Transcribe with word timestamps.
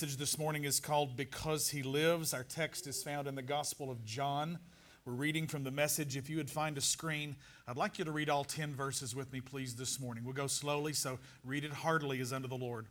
message 0.00 0.16
this 0.16 0.38
morning 0.38 0.64
is 0.64 0.80
called 0.80 1.14
Because 1.14 1.68
He 1.68 1.82
Lives. 1.82 2.32
Our 2.32 2.42
text 2.42 2.86
is 2.86 3.02
found 3.02 3.28
in 3.28 3.34
the 3.34 3.42
Gospel 3.42 3.90
of 3.90 4.02
John. 4.02 4.58
We're 5.04 5.12
reading 5.12 5.46
from 5.46 5.62
the 5.62 5.70
message. 5.70 6.16
If 6.16 6.30
you 6.30 6.38
would 6.38 6.48
find 6.48 6.78
a 6.78 6.80
screen, 6.80 7.36
I'd 7.68 7.76
like 7.76 7.98
you 7.98 8.06
to 8.06 8.10
read 8.10 8.30
all 8.30 8.42
10 8.42 8.74
verses 8.74 9.14
with 9.14 9.30
me, 9.30 9.42
please, 9.42 9.74
this 9.74 10.00
morning. 10.00 10.24
We'll 10.24 10.32
go 10.32 10.46
slowly, 10.46 10.94
so 10.94 11.18
read 11.44 11.64
it 11.64 11.72
heartily 11.74 12.18
as 12.22 12.32
unto 12.32 12.48
the 12.48 12.56
Lord. 12.56 12.86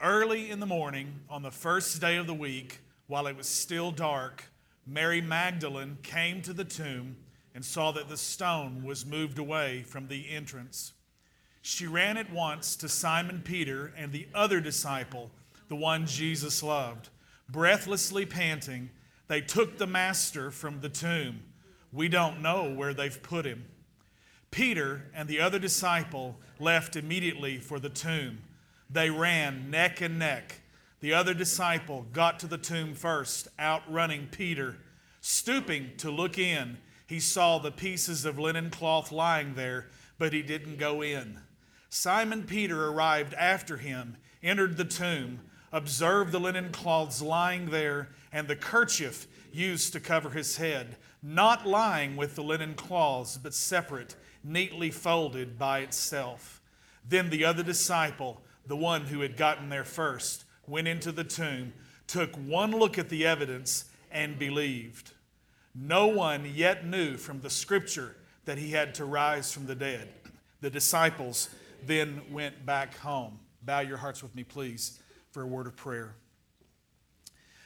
Early 0.00 0.50
in 0.50 0.58
the 0.58 0.64
morning, 0.64 1.20
on 1.28 1.42
the 1.42 1.50
first 1.50 2.00
day 2.00 2.16
of 2.16 2.26
the 2.26 2.32
week, 2.32 2.80
while 3.08 3.26
it 3.26 3.36
was 3.36 3.46
still 3.46 3.90
dark, 3.90 4.44
Mary 4.86 5.20
Magdalene 5.20 5.98
came 6.02 6.40
to 6.40 6.54
the 6.54 6.64
tomb 6.64 7.18
and 7.54 7.62
saw 7.62 7.92
that 7.92 8.08
the 8.08 8.16
stone 8.16 8.84
was 8.84 9.04
moved 9.04 9.38
away 9.38 9.82
from 9.82 10.08
the 10.08 10.30
entrance. 10.30 10.94
She 11.60 11.86
ran 11.86 12.16
at 12.16 12.32
once 12.32 12.74
to 12.76 12.88
Simon 12.88 13.42
Peter 13.44 13.92
and 13.98 14.12
the 14.12 14.28
other 14.34 14.62
disciple, 14.62 15.30
the 15.68 15.76
one 15.76 16.06
Jesus 16.06 16.62
loved. 16.62 17.08
Breathlessly 17.48 18.26
panting, 18.26 18.90
they 19.28 19.40
took 19.40 19.78
the 19.78 19.86
master 19.86 20.50
from 20.50 20.80
the 20.80 20.88
tomb. 20.88 21.42
We 21.92 22.08
don't 22.08 22.42
know 22.42 22.72
where 22.72 22.94
they've 22.94 23.22
put 23.22 23.44
him. 23.44 23.66
Peter 24.50 25.10
and 25.14 25.28
the 25.28 25.40
other 25.40 25.58
disciple 25.58 26.36
left 26.58 26.96
immediately 26.96 27.58
for 27.58 27.78
the 27.78 27.88
tomb. 27.88 28.38
They 28.88 29.10
ran 29.10 29.70
neck 29.70 30.00
and 30.00 30.18
neck. 30.18 30.60
The 31.00 31.12
other 31.12 31.34
disciple 31.34 32.06
got 32.12 32.38
to 32.40 32.46
the 32.46 32.58
tomb 32.58 32.94
first, 32.94 33.48
outrunning 33.58 34.28
Peter. 34.30 34.78
Stooping 35.20 35.92
to 35.98 36.10
look 36.10 36.38
in, 36.38 36.78
he 37.06 37.20
saw 37.20 37.58
the 37.58 37.70
pieces 37.70 38.24
of 38.24 38.38
linen 38.38 38.70
cloth 38.70 39.12
lying 39.12 39.54
there, 39.54 39.88
but 40.18 40.32
he 40.32 40.42
didn't 40.42 40.78
go 40.78 41.02
in. 41.02 41.40
Simon 41.88 42.44
Peter 42.44 42.88
arrived 42.88 43.34
after 43.34 43.76
him, 43.76 44.16
entered 44.42 44.76
the 44.76 44.84
tomb, 44.84 45.40
observed 45.72 46.32
the 46.32 46.40
linen 46.40 46.70
cloths 46.70 47.20
lying 47.22 47.70
there, 47.70 48.10
and 48.32 48.48
the 48.48 48.56
kerchief 48.56 49.26
used 49.52 49.92
to 49.92 50.00
cover 50.00 50.30
his 50.30 50.56
head, 50.56 50.96
not 51.22 51.66
lying 51.66 52.16
with 52.16 52.34
the 52.34 52.42
linen 52.42 52.74
cloths, 52.74 53.38
but 53.38 53.54
separate, 53.54 54.16
neatly 54.44 54.90
folded 54.90 55.58
by 55.58 55.80
itself. 55.80 56.60
Then 57.08 57.30
the 57.30 57.44
other 57.44 57.62
disciple, 57.62 58.42
the 58.66 58.76
one 58.76 59.02
who 59.06 59.20
had 59.20 59.36
gotten 59.36 59.68
there 59.68 59.84
first, 59.84 60.44
went 60.66 60.88
into 60.88 61.12
the 61.12 61.24
tomb, 61.24 61.72
took 62.06 62.34
one 62.36 62.72
look 62.72 62.98
at 62.98 63.08
the 63.08 63.26
evidence, 63.26 63.86
and 64.10 64.38
believed. 64.38 65.12
No 65.74 66.06
one 66.06 66.50
yet 66.54 66.86
knew 66.86 67.16
from 67.16 67.40
the 67.40 67.50
scripture 67.50 68.16
that 68.44 68.58
he 68.58 68.70
had 68.70 68.94
to 68.94 69.04
rise 69.04 69.52
from 69.52 69.66
the 69.66 69.74
dead. 69.74 70.08
The 70.60 70.70
disciples 70.70 71.50
then 71.84 72.22
went 72.30 72.64
back 72.64 72.96
home. 72.96 73.38
Bow 73.62 73.80
your 73.80 73.98
hearts 73.98 74.22
with 74.22 74.34
me, 74.34 74.44
please, 74.44 75.00
for 75.36 75.42
a 75.42 75.46
word 75.46 75.66
of 75.66 75.76
prayer. 75.76 76.14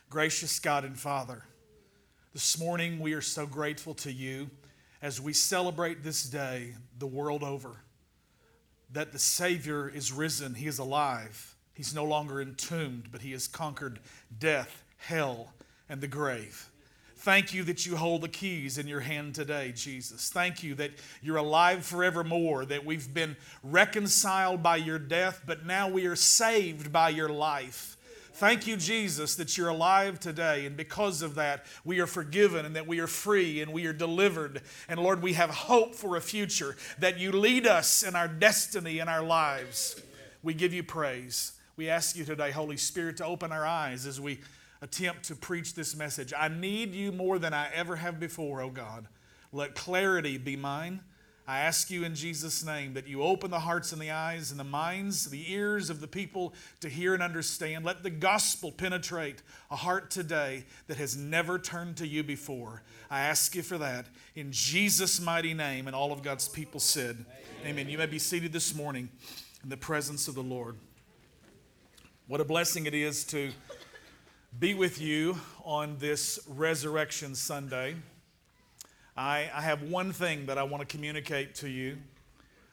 Gracious 0.08 0.58
God 0.58 0.84
and 0.84 0.98
Father, 0.98 1.44
this 2.32 2.58
morning 2.58 2.98
we 2.98 3.12
are 3.12 3.20
so 3.20 3.46
grateful 3.46 3.94
to 3.94 4.10
you 4.10 4.50
as 5.00 5.20
we 5.20 5.32
celebrate 5.32 6.02
this 6.02 6.24
day 6.24 6.74
the 6.98 7.06
world 7.06 7.44
over 7.44 7.76
that 8.90 9.12
the 9.12 9.20
Savior 9.20 9.88
is 9.88 10.10
risen, 10.10 10.54
He 10.56 10.66
is 10.66 10.80
alive. 10.80 11.54
He's 11.72 11.94
no 11.94 12.02
longer 12.02 12.42
entombed, 12.42 13.12
but 13.12 13.22
He 13.22 13.30
has 13.30 13.46
conquered 13.46 14.00
death, 14.36 14.82
hell, 14.96 15.54
and 15.88 16.00
the 16.00 16.08
grave. 16.08 16.69
Thank 17.20 17.52
you 17.52 17.64
that 17.64 17.84
you 17.84 17.96
hold 17.96 18.22
the 18.22 18.28
keys 18.28 18.78
in 18.78 18.88
your 18.88 19.00
hand 19.00 19.34
today, 19.34 19.72
Jesus. 19.76 20.30
Thank 20.30 20.62
you 20.62 20.74
that 20.76 20.92
you're 21.20 21.36
alive 21.36 21.84
forevermore, 21.84 22.64
that 22.64 22.86
we've 22.86 23.12
been 23.12 23.36
reconciled 23.62 24.62
by 24.62 24.76
your 24.76 24.98
death, 24.98 25.42
but 25.44 25.66
now 25.66 25.86
we 25.86 26.06
are 26.06 26.16
saved 26.16 26.90
by 26.90 27.10
your 27.10 27.28
life. 27.28 27.98
Thank 28.32 28.66
you, 28.66 28.78
Jesus, 28.78 29.34
that 29.34 29.58
you're 29.58 29.68
alive 29.68 30.18
today, 30.18 30.64
and 30.64 30.78
because 30.78 31.20
of 31.20 31.34
that, 31.34 31.66
we 31.84 32.00
are 32.00 32.06
forgiven 32.06 32.64
and 32.64 32.74
that 32.74 32.86
we 32.86 33.00
are 33.00 33.06
free 33.06 33.60
and 33.60 33.70
we 33.70 33.84
are 33.84 33.92
delivered. 33.92 34.62
And 34.88 34.98
Lord, 34.98 35.20
we 35.20 35.34
have 35.34 35.50
hope 35.50 35.94
for 35.94 36.16
a 36.16 36.22
future, 36.22 36.74
that 37.00 37.18
you 37.18 37.32
lead 37.32 37.66
us 37.66 38.02
in 38.02 38.16
our 38.16 38.28
destiny 38.28 38.98
and 38.98 39.10
our 39.10 39.22
lives. 39.22 40.00
We 40.42 40.54
give 40.54 40.72
you 40.72 40.84
praise. 40.84 41.52
We 41.76 41.90
ask 41.90 42.16
you 42.16 42.24
today, 42.24 42.50
Holy 42.50 42.78
Spirit, 42.78 43.18
to 43.18 43.26
open 43.26 43.52
our 43.52 43.66
eyes 43.66 44.06
as 44.06 44.18
we 44.18 44.40
attempt 44.82 45.24
to 45.24 45.34
preach 45.34 45.74
this 45.74 45.94
message. 45.94 46.32
I 46.36 46.48
need 46.48 46.94
you 46.94 47.12
more 47.12 47.38
than 47.38 47.52
I 47.52 47.70
ever 47.74 47.96
have 47.96 48.18
before, 48.18 48.62
oh 48.62 48.70
God. 48.70 49.06
Let 49.52 49.74
clarity 49.74 50.38
be 50.38 50.56
mine. 50.56 51.00
I 51.50 51.60
ask 51.60 51.90
you 51.90 52.04
in 52.04 52.14
Jesus' 52.14 52.64
name 52.64 52.94
that 52.94 53.08
you 53.08 53.22
open 53.22 53.50
the 53.50 53.58
hearts 53.58 53.92
and 53.92 54.00
the 54.00 54.12
eyes 54.12 54.52
and 54.52 54.60
the 54.60 54.64
minds, 54.64 55.28
the 55.30 55.52
ears 55.52 55.90
of 55.90 56.00
the 56.00 56.06
people 56.06 56.54
to 56.78 56.88
hear 56.88 57.12
and 57.12 57.20
understand. 57.20 57.84
Let 57.84 58.04
the 58.04 58.10
gospel 58.10 58.70
penetrate 58.70 59.42
a 59.68 59.74
heart 59.74 60.12
today 60.12 60.64
that 60.86 60.96
has 60.98 61.16
never 61.16 61.58
turned 61.58 61.96
to 61.96 62.06
you 62.06 62.22
before. 62.22 62.82
I 63.10 63.22
ask 63.22 63.56
you 63.56 63.62
for 63.62 63.78
that 63.78 64.06
in 64.36 64.52
Jesus' 64.52 65.20
mighty 65.20 65.52
name. 65.52 65.88
And 65.88 65.96
all 65.96 66.12
of 66.12 66.22
God's 66.22 66.46
people 66.46 66.78
said, 66.78 67.24
Amen. 67.62 67.72
Amen. 67.72 67.88
You 67.88 67.98
may 67.98 68.06
be 68.06 68.20
seated 68.20 68.52
this 68.52 68.72
morning 68.72 69.08
in 69.64 69.70
the 69.70 69.76
presence 69.76 70.28
of 70.28 70.36
the 70.36 70.42
Lord. 70.44 70.76
What 72.28 72.40
a 72.40 72.44
blessing 72.44 72.86
it 72.86 72.94
is 72.94 73.24
to 73.24 73.50
be 74.58 74.74
with 74.74 75.00
you 75.00 75.38
on 75.64 75.96
this 75.98 76.40
Resurrection 76.48 77.34
Sunday. 77.34 77.94
I, 79.16 79.50
I, 79.54 79.60
have 79.60 79.82
one 79.82 80.12
thing 80.12 80.46
that 80.46 80.58
I 80.58 80.64
want 80.64 80.80
to 80.80 80.86
communicate 80.86 81.54
to 81.56 81.68
you. 81.68 81.98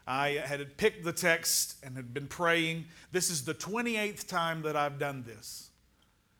I 0.07 0.41
had 0.43 0.77
picked 0.77 1.03
the 1.03 1.13
text 1.13 1.77
and 1.83 1.95
had 1.95 2.13
been 2.13 2.27
praying. 2.27 2.85
This 3.11 3.29
is 3.29 3.45
the 3.45 3.53
28th 3.53 4.27
time 4.27 4.63
that 4.63 4.75
I've 4.75 4.97
done 4.97 5.23
this. 5.27 5.69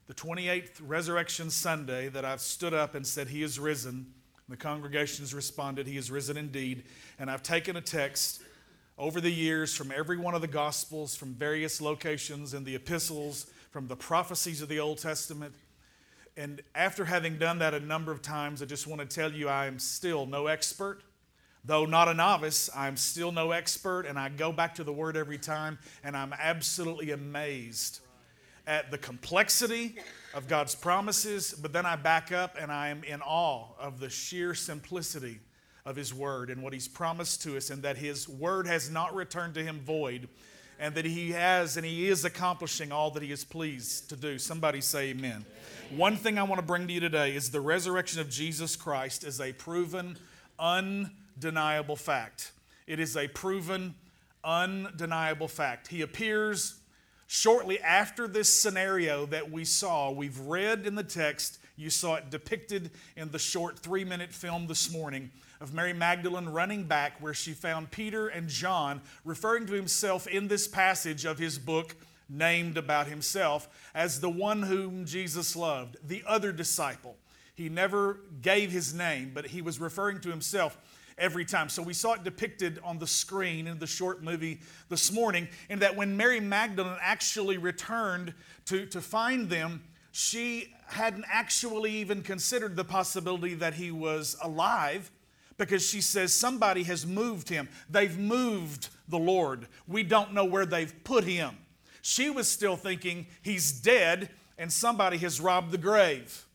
The 0.08 0.14
28th 0.14 0.80
Resurrection 0.82 1.50
Sunday 1.50 2.10
that 2.10 2.26
I've 2.26 2.42
stood 2.42 2.74
up 2.74 2.96
and 2.96 3.06
said, 3.06 3.28
He 3.28 3.44
is 3.44 3.60
risen. 3.60 4.14
The 4.50 4.58
congregation 4.58 5.24
has 5.24 5.34
responded, 5.34 5.86
He 5.86 5.98
is 5.98 6.10
risen 6.10 6.36
indeed. 6.36 6.86
And 7.20 7.30
I've 7.30 7.44
taken 7.44 7.76
a 7.76 7.82
text 7.82 8.42
over 8.98 9.22
the 9.22 9.32
years 9.32 9.76
from 9.76 9.92
every 9.92 10.18
one 10.18 10.34
of 10.34 10.42
the 10.42 10.48
Gospels, 10.48 11.16
from 11.16 11.36
various 11.36 11.80
locations 11.80 12.54
in 12.54 12.64
the 12.64 12.76
epistles, 12.76 13.48
from 13.78 13.86
the 13.86 13.96
prophecies 13.96 14.64
of 14.64 14.70
the 14.70 14.80
Old 14.80 14.98
Testament. 14.98 15.54
And 16.36 16.64
after 16.74 17.06
having 17.06 17.38
done 17.38 17.60
that 17.60 17.76
a 17.76 17.80
number 17.80 18.12
of 18.12 18.24
times, 18.24 18.64
I 18.64 18.66
just 18.66 18.88
want 18.88 19.02
to 19.02 19.06
tell 19.06 19.32
you 19.32 19.50
I 19.50 19.68
am 19.68 19.78
still 19.78 20.26
no 20.26 20.48
expert. 20.48 21.04
Though 21.64 21.86
not 21.86 22.08
a 22.08 22.16
novice, 22.16 22.72
I'm 22.76 22.98
still 22.98 23.32
no 23.32 23.52
expert, 23.52 24.08
and 24.08 24.18
I 24.18 24.30
go 24.30 24.52
back 24.52 24.74
to 24.76 24.84
the 24.84 24.92
Word 24.92 25.16
every 25.16 25.38
time, 25.38 25.78
and 26.04 26.18
I'm 26.18 26.34
absolutely 26.34 27.12
amazed 27.12 28.00
at 28.66 28.90
the 28.90 28.98
complexity 28.98 29.98
of 30.34 30.48
God's 30.48 30.74
promises, 30.74 31.54
but 31.54 31.72
then 31.72 31.86
I 31.86 31.98
back 31.98 32.32
up 32.32 32.56
and 32.60 32.72
I 32.72 32.90
am 32.90 33.04
in 33.04 33.22
awe 33.22 33.68
of 33.80 34.00
the 34.00 34.10
sheer 34.10 34.56
simplicity 34.56 35.40
of 35.86 35.96
His 35.96 36.16
Word 36.16 36.50
and 36.50 36.64
what 36.64 36.74
He's 36.74 36.88
promised 36.88 37.44
to 37.44 37.58
us, 37.58 37.70
and 37.70 37.84
that 37.84 37.98
His 37.98 38.28
Word 38.28 38.66
has 38.66 38.90
not 38.90 39.14
returned 39.14 39.54
to 39.54 39.64
Him 39.64 39.82
void, 39.82 40.30
and 40.80 40.96
that 40.96 41.06
He 41.06 41.32
has 41.32 41.78
and 41.78 41.86
He 41.86 42.08
is 42.08 42.26
accomplishing 42.26 42.92
all 42.92 43.12
that 43.12 43.24
He 43.24 43.32
is 43.32 43.44
pleased 43.44 44.10
to 44.10 44.16
do. 44.16 44.38
Somebody 44.38 44.82
say 44.82 45.10
amen. 45.10 45.46
amen. 45.92 45.98
One 45.98 46.18
thing 46.18 46.38
I 46.38 46.44
want 46.44 46.60
to 46.60 46.66
bring 46.66 46.88
to 46.88 46.94
you 46.94 47.00
today 47.00 47.36
is 47.36 47.52
the 47.52 47.62
resurrection 47.62 48.20
of 48.20 48.30
Jesus 48.30 48.76
Christ 48.76 49.24
is 49.24 49.40
a 49.40 49.54
proven, 49.54 50.18
undeniable 50.60 51.96
fact. 51.96 52.52
It 52.86 53.00
is 53.00 53.18
a 53.18 53.28
proven, 53.28 53.96
undeniable 54.44 55.48
fact. 55.48 55.88
He 55.88 56.02
appears 56.02 56.80
shortly 57.28 57.80
after 57.82 58.28
this 58.28 58.54
scenario 58.54 59.26
that 59.28 59.52
we 59.52 59.66
saw. 59.66 60.12
We've 60.12 60.40
read 60.40 60.86
in 60.86 60.96
the 60.96 61.04
text, 61.04 61.60
you 61.76 61.90
saw 61.90 62.16
it 62.16 62.30
depicted 62.30 62.92
in 63.16 63.32
the 63.32 63.40
short 63.40 63.80
three 63.80 64.04
minute 64.04 64.32
film 64.32 64.68
this 64.68 64.92
morning 64.92 65.32
of 65.60 65.74
Mary 65.74 65.94
Magdalene 65.94 66.50
running 66.50 66.84
back 66.84 67.22
where 67.22 67.34
she 67.34 67.54
found 67.54 67.92
Peter 67.92 68.28
and 68.28 68.48
John 68.48 69.02
referring 69.24 69.66
to 69.68 69.74
himself 69.74 70.28
in 70.28 70.48
this 70.48 70.68
passage 70.68 71.26
of 71.26 71.40
his 71.40 71.58
book 71.58 71.96
named 72.30 72.78
about 72.78 73.08
himself 73.08 73.70
as 73.96 74.20
the 74.20 74.30
one 74.30 74.64
whom 74.64 75.06
Jesus 75.06 75.56
loved, 75.56 75.98
the 76.06 76.24
other 76.28 76.52
disciple. 76.52 77.16
He 77.56 77.70
never 77.70 78.20
gave 78.42 78.72
his 78.72 78.94
name, 78.94 79.32
but 79.34 79.48
he 79.48 79.62
was 79.62 79.80
referring 79.80 80.20
to 80.22 80.30
himself 80.30 80.78
every 81.18 81.46
time. 81.46 81.70
So 81.70 81.82
we 81.82 81.94
saw 81.94 82.14
it 82.14 82.24
depicted 82.24 82.80
on 82.84 83.00
the 83.00 83.08
screen 83.08 83.66
in 83.66 83.80
the 83.80 83.88
short 83.88 84.22
movie 84.22 84.60
this 84.90 85.12
morning, 85.12 85.48
in 85.70 85.80
that 85.80 85.96
when 85.96 86.16
Mary 86.16 86.40
Magdalene 86.40 86.98
actually 87.02 87.58
returned 87.58 88.34
to, 88.66 88.86
to 88.88 89.02
find 89.02 89.50
them, 89.50 89.84
she 90.12 90.74
hadn't 90.88 91.26
actually 91.28 91.92
even 91.94 92.22
considered 92.22 92.76
the 92.76 92.84
possibility 92.84 93.56
that 93.56 93.74
he 93.74 93.92
was 93.92 94.36
alive 94.42 95.12
because 95.58 95.86
she 95.86 96.02
says 96.02 96.34
somebody 96.34 96.84
has 96.84 97.06
moved 97.06 97.50
him. 97.50 97.68
They've 97.90 98.18
moved 98.18 98.90
the 99.08 99.18
Lord. 99.18 99.68
We 99.88 100.04
don't 100.04 100.34
know 100.34 100.46
where 100.46 100.66
they've 100.66 100.94
put 101.04 101.24
him. 101.24 101.58
She 102.02 102.30
was 102.30 102.48
still 102.48 102.78
thinking 102.78 103.28
he's 103.42 103.72
dead 103.72 104.30
and 104.58 104.72
somebody 104.72 105.18
has 105.18 105.42
robbed 105.42 105.72
the 105.72 105.78
grave. 105.78 106.46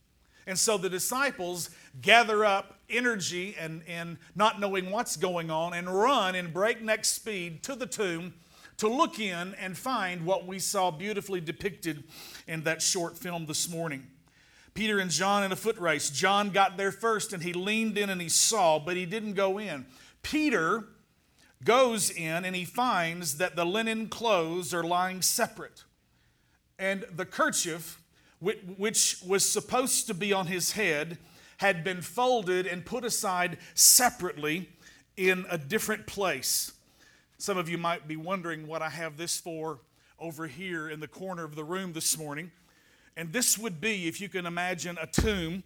And 0.47 0.59
so 0.59 0.77
the 0.77 0.91
disciples 0.91 1.71
gather 2.01 2.45
up 2.45 2.79
energy 2.91 3.55
and, 3.59 3.83
and 3.87 4.19
not 4.35 4.61
knowing 4.61 4.91
what's 4.91 5.17
going 5.17 5.51
on 5.51 5.75
and 5.75 5.89
run 5.89 6.35
in 6.35 6.53
breakneck 6.53 7.05
speed 7.05 7.63
to 7.65 7.75
the 7.77 7.87
tomb 7.87 8.35
to 8.79 8.89
look 8.89 9.21
in 9.21 9.55
and 9.55 9.79
find 9.79 10.27
what 10.27 10.47
we 10.47 10.59
saw 10.59 10.91
beautifully 10.91 11.41
depicted 11.41 12.03
in 12.49 12.65
that 12.65 12.83
short 12.83 13.17
film 13.17 13.47
this 13.47 13.69
morning. 13.69 14.07
Peter 14.75 14.99
and 14.99 15.11
John 15.11 15.45
in 15.45 15.53
a 15.53 15.57
foot 15.57 15.79
race. 15.79 16.09
John 16.11 16.51
got 16.51 16.77
there 16.77 16.93
first 16.93 17.33
and 17.33 17.43
he 17.43 17.53
leaned 17.53 17.99
in 17.99 18.09
and 18.11 18.21
he 18.21 18.29
saw, 18.29 18.79
but 18.79 18.97
he 18.97 19.07
didn't 19.07 19.35
go 19.35 19.59
in. 19.59 19.87
Peter 20.23 20.85
goes 21.65 22.11
in 22.11 22.45
and 22.45 22.57
he 22.57 22.65
finds 22.65 23.37
that 23.39 23.55
the 23.57 23.67
linen 23.67 24.09
clothes 24.09 24.73
are 24.73 24.83
lying 24.83 25.23
separate. 25.23 25.85
And 26.79 27.05
the 27.15 27.27
kerchief, 27.27 28.01
which 28.41 29.23
was 29.27 29.49
supposed 29.49 30.07
to 30.09 30.15
be 30.15 30.33
on 30.33 30.47
his 30.47 30.73
head, 30.73 31.19
had 31.59 31.85
been 31.85 32.01
folded 32.01 32.67
and 32.67 32.85
put 32.85 33.05
aside 33.05 33.59
separately 33.75 34.69
in 35.17 35.45
a 35.49 35.59
different 35.59 36.07
place. 36.07 36.73
Some 37.39 37.59
of 37.59 37.69
you 37.69 37.79
might 37.79 38.09
be 38.09 38.17
wondering 38.17 38.67
what 38.67 38.83
I 38.83 38.89
have 38.89 39.17
this 39.17 39.39
for 39.39 39.81
over 40.19 40.47
here 40.47 40.89
in 40.89 41.01
the 41.01 41.09
corner 41.09 41.45
of 41.45 41.55
the 41.55 41.65
room 41.65 41.93
this 41.93 42.17
morning. 42.19 42.51
And 43.17 43.33
this 43.33 43.59
would 43.59 43.81
be, 43.81 44.09
if 44.09 44.21
you 44.21 44.29
can 44.29 44.47
imagine, 44.47 44.99
a 45.01 45.07
tomb 45.07 45.63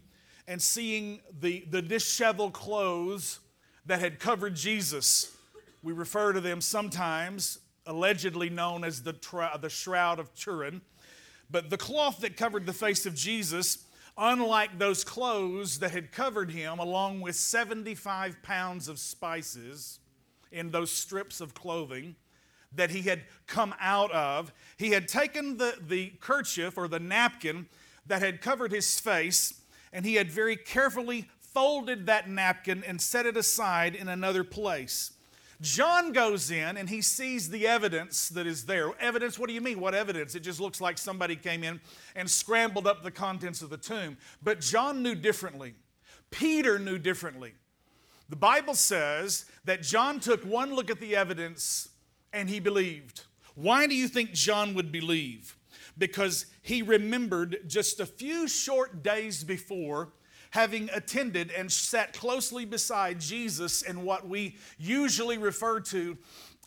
and 0.48 0.60
seeing 0.60 1.20
the, 1.40 1.64
the 1.70 1.82
disheveled 1.82 2.52
clothes 2.52 3.40
that 3.86 4.00
had 4.00 4.18
covered 4.18 4.56
Jesus. 4.56 5.36
We 5.82 5.92
refer 5.92 6.32
to 6.32 6.40
them 6.40 6.60
sometimes, 6.60 7.58
allegedly 7.86 8.50
known 8.50 8.84
as 8.84 9.02
the, 9.02 9.12
the 9.60 9.68
Shroud 9.68 10.18
of 10.18 10.34
Turin. 10.34 10.80
But 11.50 11.70
the 11.70 11.76
cloth 11.76 12.20
that 12.20 12.36
covered 12.36 12.66
the 12.66 12.72
face 12.72 13.06
of 13.06 13.14
Jesus, 13.14 13.84
unlike 14.18 14.78
those 14.78 15.04
clothes 15.04 15.78
that 15.78 15.92
had 15.92 16.10
covered 16.10 16.50
him, 16.50 16.80
along 16.80 17.20
with 17.20 17.36
75 17.36 18.42
pounds 18.42 18.88
of 18.88 18.98
spices 18.98 20.00
in 20.50 20.70
those 20.70 20.90
strips 20.90 21.40
of 21.40 21.54
clothing 21.54 22.16
that 22.74 22.90
he 22.90 23.02
had 23.02 23.22
come 23.46 23.74
out 23.80 24.10
of, 24.12 24.52
he 24.76 24.90
had 24.90 25.08
taken 25.08 25.56
the, 25.56 25.76
the 25.80 26.12
kerchief 26.20 26.76
or 26.76 26.88
the 26.88 27.00
napkin 27.00 27.66
that 28.06 28.22
had 28.22 28.40
covered 28.40 28.72
his 28.72 28.98
face, 29.00 29.60
and 29.92 30.04
he 30.04 30.14
had 30.14 30.30
very 30.30 30.56
carefully 30.56 31.28
folded 31.40 32.06
that 32.06 32.28
napkin 32.28 32.84
and 32.86 33.00
set 33.00 33.26
it 33.26 33.36
aside 33.36 33.94
in 33.94 34.08
another 34.08 34.44
place. 34.44 35.12
John 35.62 36.12
goes 36.12 36.50
in 36.50 36.76
and 36.76 36.88
he 36.88 37.00
sees 37.00 37.48
the 37.48 37.66
evidence 37.66 38.28
that 38.30 38.46
is 38.46 38.66
there. 38.66 38.90
Evidence, 39.00 39.38
what 39.38 39.48
do 39.48 39.54
you 39.54 39.62
mean? 39.62 39.80
What 39.80 39.94
evidence? 39.94 40.34
It 40.34 40.40
just 40.40 40.60
looks 40.60 40.80
like 40.80 40.98
somebody 40.98 41.34
came 41.34 41.64
in 41.64 41.80
and 42.14 42.30
scrambled 42.30 42.86
up 42.86 43.02
the 43.02 43.10
contents 43.10 43.62
of 43.62 43.70
the 43.70 43.78
tomb. 43.78 44.18
But 44.42 44.60
John 44.60 45.02
knew 45.02 45.14
differently. 45.14 45.74
Peter 46.30 46.78
knew 46.78 46.98
differently. 46.98 47.54
The 48.28 48.36
Bible 48.36 48.74
says 48.74 49.46
that 49.64 49.82
John 49.82 50.20
took 50.20 50.44
one 50.44 50.74
look 50.74 50.90
at 50.90 51.00
the 51.00 51.16
evidence 51.16 51.88
and 52.32 52.48
he 52.48 52.60
believed. 52.60 53.24
Why 53.54 53.86
do 53.86 53.94
you 53.94 54.08
think 54.08 54.32
John 54.32 54.74
would 54.74 54.92
believe? 54.92 55.56
Because 55.98 56.46
he 56.62 56.82
remembered 56.82 57.60
just 57.66 58.00
a 58.00 58.06
few 58.06 58.48
short 58.48 59.02
days 59.02 59.44
before 59.44 60.10
having 60.50 60.88
attended 60.92 61.50
and 61.50 61.70
sat 61.70 62.12
closely 62.12 62.64
beside 62.64 63.20
Jesus 63.20 63.82
in 63.82 64.04
what 64.04 64.28
we 64.28 64.56
usually 64.78 65.38
refer 65.38 65.80
to 65.80 66.16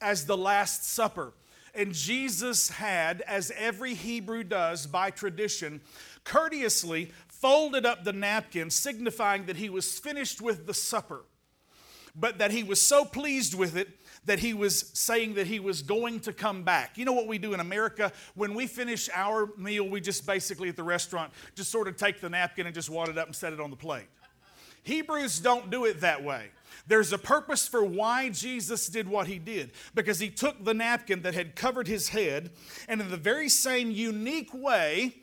as 0.02 0.26
the 0.26 0.38
Last 0.38 0.86
Supper. 0.86 1.34
And 1.74 1.94
Jesus 1.94 2.70
had, 2.70 3.22
as 3.22 3.52
every 3.56 3.94
Hebrew 3.94 4.44
does 4.44 4.88
by 4.88 5.12
tradition, 5.12 5.82
courteously 6.24 7.12
folded 7.28 7.86
up 7.86 8.04
the 8.04 8.14
napkin, 8.14 8.70
signifying 8.70 9.46
that 9.46 9.58
he 9.58 9.70
was 9.70 9.98
finished 10.00 10.42
with 10.42 10.66
the 10.66 10.74
supper, 10.74 11.26
but 12.16 12.38
that 12.40 12.52
he 12.52 12.64
was 12.64 12.82
so 12.82 13.06
pleased 13.06 13.54
with 13.54 13.76
it 13.76 13.90
that 14.26 14.40
he 14.40 14.54
was 14.54 14.92
saying 14.94 15.36
that 15.36 15.48
he 15.48 15.60
was 15.60 15.82
going 15.82 16.20
to 16.22 16.34
come 16.34 16.64
back. 16.64 16.98
You 16.98 17.06
know 17.06 17.14
what 17.14 17.28
we 17.28 17.38
do 17.38 17.54
in 17.54 17.60
America? 17.60 18.12
When 18.36 18.54
we 18.54 18.68
finish 18.68 19.10
our 19.14 19.50
meal, 19.58 19.88
we 19.88 20.02
just 20.02 20.26
basically 20.26 20.70
at 20.70 20.76
the 20.76 20.84
restaurant 20.84 21.32
just 21.56 21.72
sort 21.72 21.88
of 21.88 21.98
take 21.98 22.22
the 22.22 22.30
napkin 22.30 22.66
and 22.66 22.76
just 22.76 22.90
wad 22.90 23.10
it 23.10 23.18
up 23.18 23.28
and 23.28 23.36
set 23.36 23.54
it 23.54 23.60
on 23.60 23.70
the 23.70 23.76
plate. 23.76 24.08
Hebrews 24.84 25.40
don't 25.40 25.70
do 25.70 25.86
it 25.86 26.02
that 26.02 26.24
way. 26.24 26.48
There's 26.88 27.14
a 27.14 27.18
purpose 27.18 27.68
for 27.68 27.84
why 27.84 28.30
Jesus 28.30 28.88
did 28.88 29.08
what 29.08 29.28
he 29.28 29.38
did 29.38 29.72
because 29.94 30.20
he 30.20 30.30
took 30.30 30.64
the 30.64 30.74
napkin 30.74 31.22
that 31.22 31.34
had 31.34 31.56
covered 31.56 31.88
his 31.88 32.10
head 32.10 32.52
and 32.88 33.00
in 33.02 33.10
the 33.10 33.18
very 33.18 33.50
same 33.50 33.92
unique 33.92 34.54
way 34.54 35.16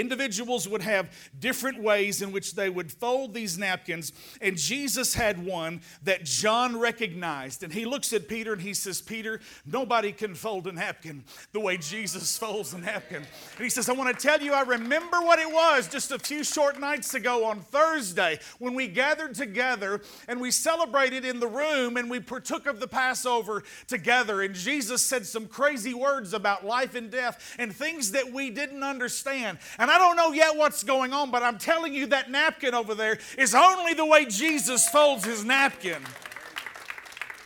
Individuals 0.00 0.68
would 0.68 0.82
have 0.82 1.10
different 1.38 1.82
ways 1.82 2.22
in 2.22 2.32
which 2.32 2.54
they 2.54 2.68
would 2.70 2.90
fold 2.90 3.34
these 3.34 3.58
napkins, 3.58 4.12
and 4.40 4.56
Jesus 4.56 5.14
had 5.14 5.44
one 5.44 5.80
that 6.02 6.24
John 6.24 6.78
recognized. 6.78 7.62
And 7.62 7.72
he 7.72 7.84
looks 7.84 8.12
at 8.12 8.28
Peter 8.28 8.52
and 8.52 8.62
he 8.62 8.74
says, 8.74 9.00
Peter, 9.00 9.40
nobody 9.66 10.12
can 10.12 10.34
fold 10.34 10.66
a 10.66 10.72
napkin 10.72 11.24
the 11.52 11.60
way 11.60 11.76
Jesus 11.76 12.36
folds 12.36 12.72
a 12.74 12.78
napkin. 12.78 13.22
And 13.56 13.64
he 13.64 13.70
says, 13.70 13.88
I 13.88 13.92
want 13.92 14.16
to 14.16 14.26
tell 14.26 14.40
you, 14.40 14.52
I 14.52 14.62
remember 14.62 15.20
what 15.20 15.38
it 15.38 15.50
was 15.50 15.88
just 15.88 16.12
a 16.12 16.18
few 16.18 16.44
short 16.44 16.80
nights 16.80 17.14
ago 17.14 17.44
on 17.44 17.60
Thursday 17.60 18.38
when 18.58 18.74
we 18.74 18.88
gathered 18.88 19.34
together 19.34 20.00
and 20.28 20.40
we 20.40 20.50
celebrated 20.50 21.24
in 21.24 21.40
the 21.40 21.46
room 21.46 21.96
and 21.96 22.10
we 22.10 22.20
partook 22.20 22.66
of 22.66 22.80
the 22.80 22.88
Passover 22.88 23.62
together. 23.86 24.42
And 24.42 24.54
Jesus 24.54 25.02
said 25.02 25.26
some 25.26 25.46
crazy 25.46 25.94
words 25.94 26.32
about 26.32 26.64
life 26.64 26.94
and 26.94 27.10
death 27.10 27.54
and 27.58 27.74
things 27.74 28.12
that 28.12 28.32
we 28.32 28.50
didn't 28.50 28.82
understand. 28.82 29.58
And 29.84 29.90
I 29.90 29.98
don't 29.98 30.16
know 30.16 30.32
yet 30.32 30.56
what's 30.56 30.82
going 30.82 31.12
on, 31.12 31.30
but 31.30 31.42
I'm 31.42 31.58
telling 31.58 31.92
you 31.92 32.06
that 32.06 32.30
napkin 32.30 32.72
over 32.72 32.94
there 32.94 33.18
is 33.36 33.54
only 33.54 33.92
the 33.92 34.06
way 34.06 34.24
Jesus 34.24 34.88
folds 34.88 35.26
his 35.26 35.44
napkin. 35.44 36.02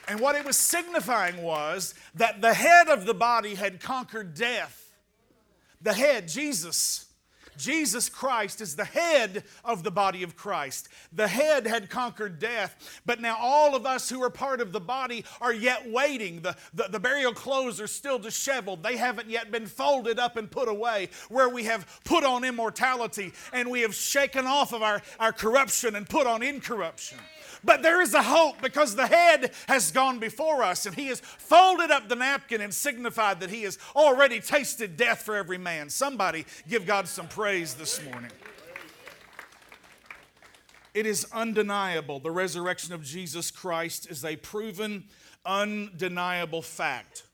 And 0.06 0.20
what 0.20 0.36
it 0.36 0.44
was 0.44 0.56
signifying 0.56 1.42
was 1.42 1.94
that 2.14 2.40
the 2.40 2.54
head 2.54 2.86
of 2.86 3.06
the 3.06 3.12
body 3.12 3.56
had 3.56 3.80
conquered 3.80 4.34
death. 4.34 4.92
The 5.82 5.92
head, 5.92 6.28
Jesus, 6.28 7.07
Jesus 7.58 8.08
Christ 8.08 8.60
is 8.60 8.76
the 8.76 8.84
head 8.84 9.44
of 9.64 9.82
the 9.82 9.90
body 9.90 10.22
of 10.22 10.36
Christ. 10.36 10.88
The 11.12 11.28
head 11.28 11.66
had 11.66 11.90
conquered 11.90 12.38
death, 12.38 13.00
but 13.04 13.20
now 13.20 13.36
all 13.38 13.74
of 13.74 13.84
us 13.84 14.08
who 14.08 14.22
are 14.22 14.30
part 14.30 14.60
of 14.60 14.72
the 14.72 14.80
body 14.80 15.24
are 15.40 15.52
yet 15.52 15.90
waiting. 15.90 16.40
The, 16.40 16.56
the, 16.72 16.84
the, 16.90 17.00
burial 17.00 17.34
clothes 17.34 17.80
are 17.80 17.86
still 17.86 18.18
disheveled, 18.18 18.82
they 18.82 18.96
haven't 18.96 19.28
yet 19.28 19.50
been 19.50 19.66
folded 19.66 20.18
up 20.18 20.36
and 20.36 20.50
put 20.50 20.68
away, 20.68 21.10
where 21.28 21.48
we 21.48 21.64
have 21.64 22.00
put 22.04 22.24
on 22.24 22.44
immortality 22.44 23.32
and 23.52 23.70
we 23.70 23.80
have 23.82 23.94
shaken 23.94 24.46
off 24.46 24.72
of 24.72 24.82
our, 24.82 25.02
our 25.18 25.32
corruption 25.32 25.96
and 25.96 26.08
put 26.08 26.26
on 26.26 26.42
incorruption. 26.42 27.18
But 27.64 27.82
there 27.82 28.00
is 28.00 28.14
a 28.14 28.22
hope 28.22 28.62
because 28.62 28.94
the 28.94 29.06
head 29.06 29.52
has 29.66 29.90
gone 29.90 30.18
before 30.18 30.62
us 30.62 30.86
and 30.86 30.94
he 30.94 31.08
has 31.08 31.20
folded 31.20 31.90
up 31.90 32.08
the 32.08 32.16
napkin 32.16 32.60
and 32.60 32.72
signified 32.72 33.40
that 33.40 33.50
he 33.50 33.62
has 33.62 33.78
already 33.96 34.40
tasted 34.40 34.96
death 34.96 35.22
for 35.22 35.36
every 35.36 35.58
man. 35.58 35.90
Somebody 35.90 36.46
give 36.68 36.86
God 36.86 37.08
some 37.08 37.28
praise 37.28 37.74
this 37.74 38.02
morning. 38.04 38.30
It 40.94 41.06
is 41.06 41.26
undeniable. 41.32 42.18
The 42.18 42.30
resurrection 42.30 42.94
of 42.94 43.04
Jesus 43.04 43.50
Christ 43.50 44.10
is 44.10 44.24
a 44.24 44.36
proven, 44.36 45.04
undeniable 45.44 46.62
fact. 46.62 47.24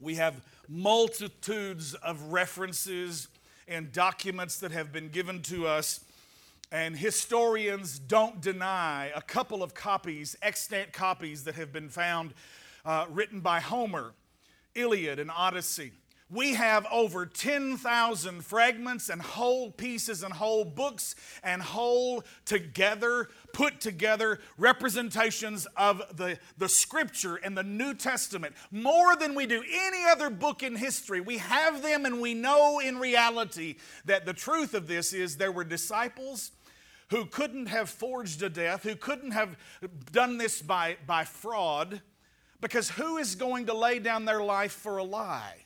We 0.00 0.14
have 0.16 0.40
multitudes 0.68 1.94
of 1.94 2.32
references 2.32 3.28
and 3.68 3.92
documents 3.92 4.58
that 4.60 4.72
have 4.72 4.92
been 4.92 5.08
given 5.08 5.42
to 5.42 5.66
us 5.66 6.04
and 6.72 6.96
historians 6.96 7.98
don't 7.98 8.40
deny 8.40 9.12
a 9.14 9.20
couple 9.20 9.62
of 9.62 9.74
copies, 9.74 10.34
extant 10.40 10.92
copies 10.92 11.44
that 11.44 11.54
have 11.54 11.70
been 11.70 11.90
found 11.90 12.32
uh, 12.86 13.04
written 13.10 13.40
by 13.40 13.60
Homer, 13.60 14.14
Iliad, 14.74 15.18
and 15.18 15.30
Odyssey. 15.30 15.92
We 16.30 16.54
have 16.54 16.86
over 16.90 17.26
10,000 17.26 18.42
fragments 18.42 19.10
and 19.10 19.20
whole 19.20 19.70
pieces 19.70 20.22
and 20.22 20.32
whole 20.32 20.64
books 20.64 21.14
and 21.44 21.60
whole 21.60 22.24
together, 22.46 23.28
put 23.52 23.82
together 23.82 24.40
representations 24.56 25.66
of 25.76 26.02
the, 26.16 26.38
the 26.56 26.70
scripture 26.70 27.36
and 27.36 27.54
the 27.54 27.62
New 27.62 27.92
Testament, 27.92 28.54
more 28.70 29.14
than 29.14 29.34
we 29.34 29.44
do 29.44 29.62
any 29.70 30.06
other 30.08 30.30
book 30.30 30.62
in 30.62 30.74
history. 30.74 31.20
We 31.20 31.36
have 31.36 31.82
them 31.82 32.06
and 32.06 32.18
we 32.18 32.32
know 32.32 32.78
in 32.78 32.96
reality 32.96 33.76
that 34.06 34.24
the 34.24 34.32
truth 34.32 34.72
of 34.72 34.86
this 34.86 35.12
is 35.12 35.36
there 35.36 35.52
were 35.52 35.64
disciples 35.64 36.52
who 37.12 37.26
couldn't 37.26 37.66
have 37.66 37.90
forged 37.90 38.42
a 38.42 38.48
death, 38.48 38.84
who 38.84 38.96
couldn't 38.96 39.32
have 39.32 39.58
done 40.12 40.38
this 40.38 40.62
by, 40.62 40.96
by 41.06 41.24
fraud, 41.24 42.00
because 42.62 42.88
who 42.88 43.18
is 43.18 43.34
going 43.34 43.66
to 43.66 43.74
lay 43.74 43.98
down 43.98 44.24
their 44.24 44.42
life 44.42 44.72
for 44.72 44.96
a 44.96 45.04
lie? 45.04 45.56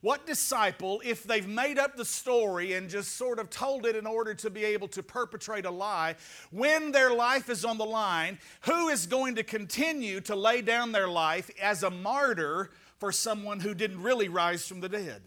What 0.00 0.26
disciple, 0.26 1.00
if 1.04 1.22
they've 1.22 1.46
made 1.46 1.78
up 1.78 1.96
the 1.96 2.04
story 2.04 2.72
and 2.72 2.90
just 2.90 3.12
sort 3.16 3.38
of 3.38 3.50
told 3.50 3.86
it 3.86 3.94
in 3.94 4.04
order 4.04 4.34
to 4.34 4.50
be 4.50 4.64
able 4.64 4.88
to 4.88 5.02
perpetrate 5.02 5.64
a 5.64 5.70
lie, 5.70 6.16
when 6.50 6.90
their 6.90 7.14
life 7.14 7.48
is 7.48 7.64
on 7.64 7.78
the 7.78 7.86
line, 7.86 8.40
who 8.62 8.88
is 8.88 9.06
going 9.06 9.36
to 9.36 9.44
continue 9.44 10.20
to 10.22 10.34
lay 10.34 10.60
down 10.60 10.90
their 10.90 11.08
life 11.08 11.52
as 11.62 11.84
a 11.84 11.90
martyr 11.90 12.70
for 12.98 13.12
someone 13.12 13.60
who 13.60 13.74
didn't 13.74 14.02
really 14.02 14.28
rise 14.28 14.66
from 14.66 14.80
the 14.80 14.88
dead? 14.88 15.22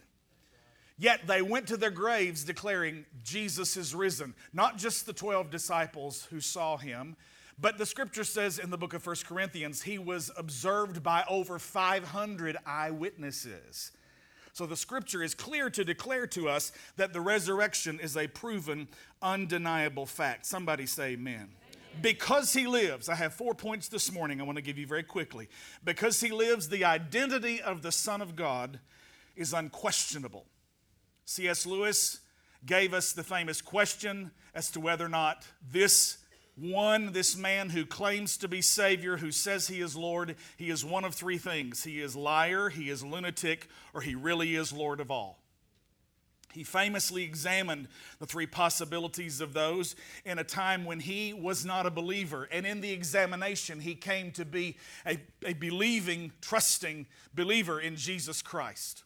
Yet 0.99 1.27
they 1.27 1.41
went 1.41 1.67
to 1.67 1.77
their 1.77 1.91
graves 1.91 2.43
declaring, 2.43 3.05
Jesus 3.23 3.77
is 3.77 3.93
risen. 3.93 4.33
Not 4.51 4.77
just 4.77 5.05
the 5.05 5.13
12 5.13 5.51
disciples 5.51 6.25
who 6.31 6.41
saw 6.41 6.77
him, 6.77 7.15
But 7.59 7.79
the 7.79 7.87
scripture 7.87 8.23
says 8.23 8.59
in 8.59 8.69
the 8.69 8.77
book 8.77 8.93
of 8.93 9.05
1 9.05 9.15
Corinthians, 9.27 9.81
he 9.81 9.97
was 9.97 10.29
observed 10.37 11.01
by 11.01 11.23
over 11.27 11.57
500 11.57 12.57
eyewitnesses. 12.65 13.91
So 14.53 14.65
the 14.67 14.77
scripture 14.77 15.23
is 15.23 15.33
clear 15.33 15.69
to 15.71 15.83
declare 15.83 16.27
to 16.27 16.49
us 16.49 16.71
that 16.97 17.13
the 17.13 17.21
resurrection 17.21 17.99
is 17.99 18.15
a 18.15 18.27
proven, 18.27 18.87
undeniable 19.21 20.05
fact. 20.05 20.45
Somebody 20.45 20.85
say 20.85 21.13
amen. 21.13 21.49
Because 21.99 22.53
he 22.53 22.67
lives, 22.67 23.09
I 23.09 23.15
have 23.15 23.33
four 23.33 23.55
points 23.55 23.87
this 23.87 24.11
morning 24.11 24.39
I 24.39 24.43
want 24.43 24.57
to 24.57 24.63
give 24.63 24.77
you 24.77 24.85
very 24.85 25.03
quickly. 25.03 25.49
Because 25.83 26.21
he 26.21 26.29
lives, 26.29 26.69
the 26.69 26.85
identity 26.85 27.59
of 27.59 27.81
the 27.81 27.91
Son 27.91 28.21
of 28.21 28.35
God 28.35 28.79
is 29.35 29.51
unquestionable. 29.51 30.45
C.S. 31.27 31.65
Lewis 31.65 32.21
gave 32.65 32.93
us 32.93 33.11
the 33.11 33.23
famous 33.23 33.61
question 33.61 34.31
as 34.55 34.71
to 34.71 34.79
whether 34.79 35.05
or 35.05 35.09
not 35.09 35.45
this 35.69 36.19
one, 36.55 37.11
this 37.11 37.35
man 37.35 37.69
who 37.69 37.85
claims 37.85 38.37
to 38.37 38.47
be 38.47 38.61
Savior, 38.61 39.17
who 39.17 39.31
says 39.31 39.67
he 39.67 39.81
is 39.81 39.95
Lord, 39.95 40.37
he 40.55 40.69
is 40.69 40.85
one 40.85 41.03
of 41.03 41.13
three 41.13 41.37
things 41.37 41.83
he 41.83 41.99
is 41.99 42.15
liar, 42.15 42.69
he 42.69 42.89
is 42.89 43.03
lunatic, 43.03 43.67
or 43.93 43.99
he 43.99 44.15
really 44.15 44.55
is 44.55 44.71
Lord 44.71 45.01
of 45.01 45.11
all. 45.11 45.39
He 46.53 46.63
famously 46.63 47.23
examined 47.23 47.89
the 48.19 48.25
three 48.25 48.47
possibilities 48.47 49.41
of 49.41 49.51
those 49.51 49.97
in 50.23 50.39
a 50.39 50.45
time 50.45 50.85
when 50.85 51.01
he 51.01 51.33
was 51.33 51.65
not 51.65 51.85
a 51.85 51.91
believer. 51.91 52.47
And 52.53 52.65
in 52.65 52.79
the 52.79 52.91
examination, 52.91 53.81
he 53.81 53.95
came 53.95 54.31
to 54.31 54.45
be 54.45 54.77
a, 55.05 55.19
a 55.45 55.53
believing, 55.53 56.31
trusting 56.39 57.05
believer 57.35 57.81
in 57.81 57.97
Jesus 57.97 58.41
Christ. 58.41 59.03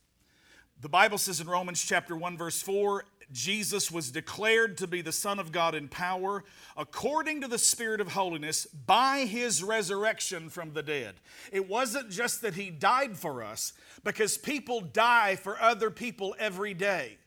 The 0.81 0.89
Bible 0.89 1.19
says 1.19 1.39
in 1.39 1.47
Romans 1.47 1.85
chapter 1.85 2.15
1, 2.15 2.38
verse 2.38 2.59
4, 2.59 3.05
Jesus 3.31 3.91
was 3.91 4.09
declared 4.09 4.79
to 4.79 4.88
be 4.88 5.01
the 5.01 5.11
Son 5.11 5.38
of 5.38 5.51
God 5.51 5.75
in 5.75 5.88
power 5.88 6.43
according 6.75 7.41
to 7.41 7.47
the 7.47 7.59
Spirit 7.59 8.01
of 8.01 8.13
holiness 8.13 8.65
by 8.65 9.25
his 9.25 9.63
resurrection 9.63 10.50
from 10.50 10.73
the 10.73 10.81
dead. 10.81 11.13
It 11.51 11.69
wasn't 11.69 12.09
just 12.09 12.41
that 12.41 12.55
he 12.55 12.71
died 12.71 13.15
for 13.15 13.43
us, 13.43 13.73
because 14.03 14.39
people 14.39 14.81
die 14.81 15.35
for 15.35 15.61
other 15.61 15.91
people 15.91 16.35
every 16.39 16.73
day. 16.73 17.17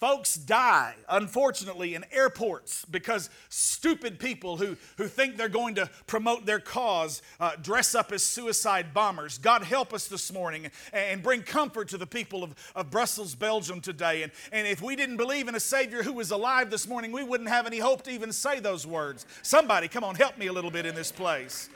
Folks 0.00 0.34
die, 0.34 0.94
unfortunately, 1.10 1.94
in 1.94 2.06
airports 2.10 2.86
because 2.86 3.28
stupid 3.50 4.18
people 4.18 4.56
who, 4.56 4.78
who 4.96 5.06
think 5.06 5.36
they're 5.36 5.50
going 5.50 5.74
to 5.74 5.90
promote 6.06 6.46
their 6.46 6.58
cause 6.58 7.20
uh, 7.38 7.52
dress 7.60 7.94
up 7.94 8.10
as 8.10 8.22
suicide 8.22 8.94
bombers. 8.94 9.36
God 9.36 9.62
help 9.62 9.92
us 9.92 10.08
this 10.08 10.32
morning 10.32 10.70
and 10.94 11.22
bring 11.22 11.42
comfort 11.42 11.88
to 11.88 11.98
the 11.98 12.06
people 12.06 12.42
of, 12.42 12.54
of 12.74 12.90
Brussels, 12.90 13.34
Belgium 13.34 13.82
today. 13.82 14.22
And, 14.22 14.32
and 14.52 14.66
if 14.66 14.80
we 14.80 14.96
didn't 14.96 15.18
believe 15.18 15.48
in 15.48 15.54
a 15.54 15.60
Savior 15.60 16.02
who 16.02 16.14
was 16.14 16.30
alive 16.30 16.70
this 16.70 16.88
morning, 16.88 17.12
we 17.12 17.22
wouldn't 17.22 17.50
have 17.50 17.66
any 17.66 17.78
hope 17.78 18.00
to 18.04 18.10
even 18.10 18.32
say 18.32 18.58
those 18.58 18.86
words. 18.86 19.26
Somebody, 19.42 19.86
come 19.86 20.02
on, 20.02 20.14
help 20.14 20.38
me 20.38 20.46
a 20.46 20.52
little 20.52 20.70
bit 20.70 20.86
in 20.86 20.94
this 20.94 21.12
place. 21.12 21.68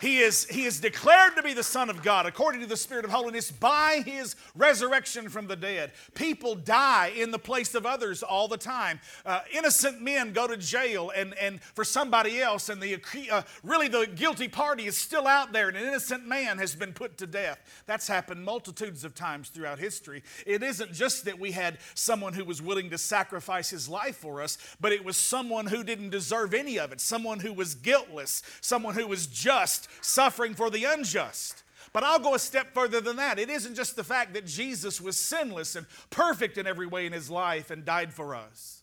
He 0.00 0.18
is, 0.20 0.46
he 0.46 0.64
is 0.64 0.80
declared 0.80 1.36
to 1.36 1.42
be 1.42 1.52
the 1.52 1.62
Son 1.62 1.90
of 1.90 2.02
God 2.02 2.24
according 2.24 2.62
to 2.62 2.66
the 2.66 2.76
Spirit 2.76 3.04
of 3.04 3.10
holiness 3.10 3.50
by 3.50 4.02
his 4.04 4.34
resurrection 4.54 5.28
from 5.28 5.46
the 5.46 5.56
dead. 5.56 5.92
People 6.14 6.54
die 6.54 7.12
in 7.14 7.30
the 7.30 7.38
place 7.38 7.74
of 7.74 7.84
others 7.84 8.22
all 8.22 8.48
the 8.48 8.56
time. 8.56 8.98
Uh, 9.26 9.40
innocent 9.52 10.00
men 10.00 10.32
go 10.32 10.46
to 10.46 10.56
jail 10.56 11.12
and, 11.14 11.34
and 11.38 11.62
for 11.62 11.84
somebody 11.84 12.40
else, 12.40 12.70
and 12.70 12.80
the, 12.80 12.98
uh, 13.30 13.42
really 13.62 13.88
the 13.88 14.06
guilty 14.06 14.48
party 14.48 14.86
is 14.86 14.96
still 14.96 15.26
out 15.26 15.52
there, 15.52 15.68
and 15.68 15.76
an 15.76 15.86
innocent 15.86 16.26
man 16.26 16.56
has 16.56 16.74
been 16.74 16.94
put 16.94 17.18
to 17.18 17.26
death. 17.26 17.60
That's 17.84 18.08
happened 18.08 18.42
multitudes 18.42 19.04
of 19.04 19.14
times 19.14 19.50
throughout 19.50 19.78
history. 19.78 20.22
It 20.46 20.62
isn't 20.62 20.94
just 20.94 21.26
that 21.26 21.38
we 21.38 21.52
had 21.52 21.76
someone 21.94 22.32
who 22.32 22.44
was 22.44 22.62
willing 22.62 22.88
to 22.90 22.98
sacrifice 22.98 23.68
his 23.68 23.86
life 23.86 24.16
for 24.16 24.40
us, 24.40 24.56
but 24.80 24.92
it 24.92 25.04
was 25.04 25.18
someone 25.18 25.66
who 25.66 25.84
didn't 25.84 26.10
deserve 26.10 26.54
any 26.54 26.78
of 26.78 26.90
it, 26.90 27.00
someone 27.02 27.40
who 27.40 27.52
was 27.52 27.74
guiltless, 27.74 28.42
someone 28.62 28.94
who 28.94 29.06
was 29.06 29.26
just 29.26 29.88
suffering 30.00 30.54
for 30.54 30.70
the 30.70 30.84
unjust. 30.84 31.62
But 31.92 32.04
I'll 32.04 32.20
go 32.20 32.34
a 32.34 32.38
step 32.38 32.72
further 32.72 33.00
than 33.00 33.16
that. 33.16 33.38
It 33.38 33.50
isn't 33.50 33.74
just 33.74 33.96
the 33.96 34.04
fact 34.04 34.34
that 34.34 34.46
Jesus 34.46 35.00
was 35.00 35.16
sinless 35.16 35.74
and 35.74 35.86
perfect 36.10 36.56
in 36.56 36.66
every 36.66 36.86
way 36.86 37.06
in 37.06 37.12
his 37.12 37.30
life 37.30 37.70
and 37.70 37.84
died 37.84 38.12
for 38.12 38.34
us. 38.34 38.82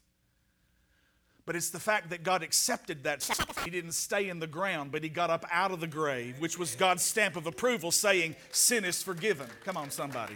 But 1.45 1.55
it's 1.55 1.69
the 1.69 1.79
fact 1.79 2.09
that 2.09 2.23
God 2.23 2.43
accepted 2.43 3.05
that. 3.05 3.23
He 3.63 3.69
didn't 3.69 3.93
stay 3.93 4.27
in 4.27 4.39
the 4.39 4.47
ground, 4.47 4.91
but 4.91 5.01
he 5.01 5.07
got 5.07 5.29
up 5.29 5.45
out 5.49 5.71
of 5.71 5.79
the 5.79 5.87
grave, 5.87 6.39
which 6.39 6.59
was 6.59 6.75
God's 6.75 7.03
stamp 7.03 7.37
of 7.37 7.47
approval 7.47 7.89
saying, 7.89 8.35
Sin 8.51 8.83
is 8.83 9.01
forgiven. 9.01 9.47
Come 9.63 9.77
on, 9.77 9.89
somebody. 9.89 10.35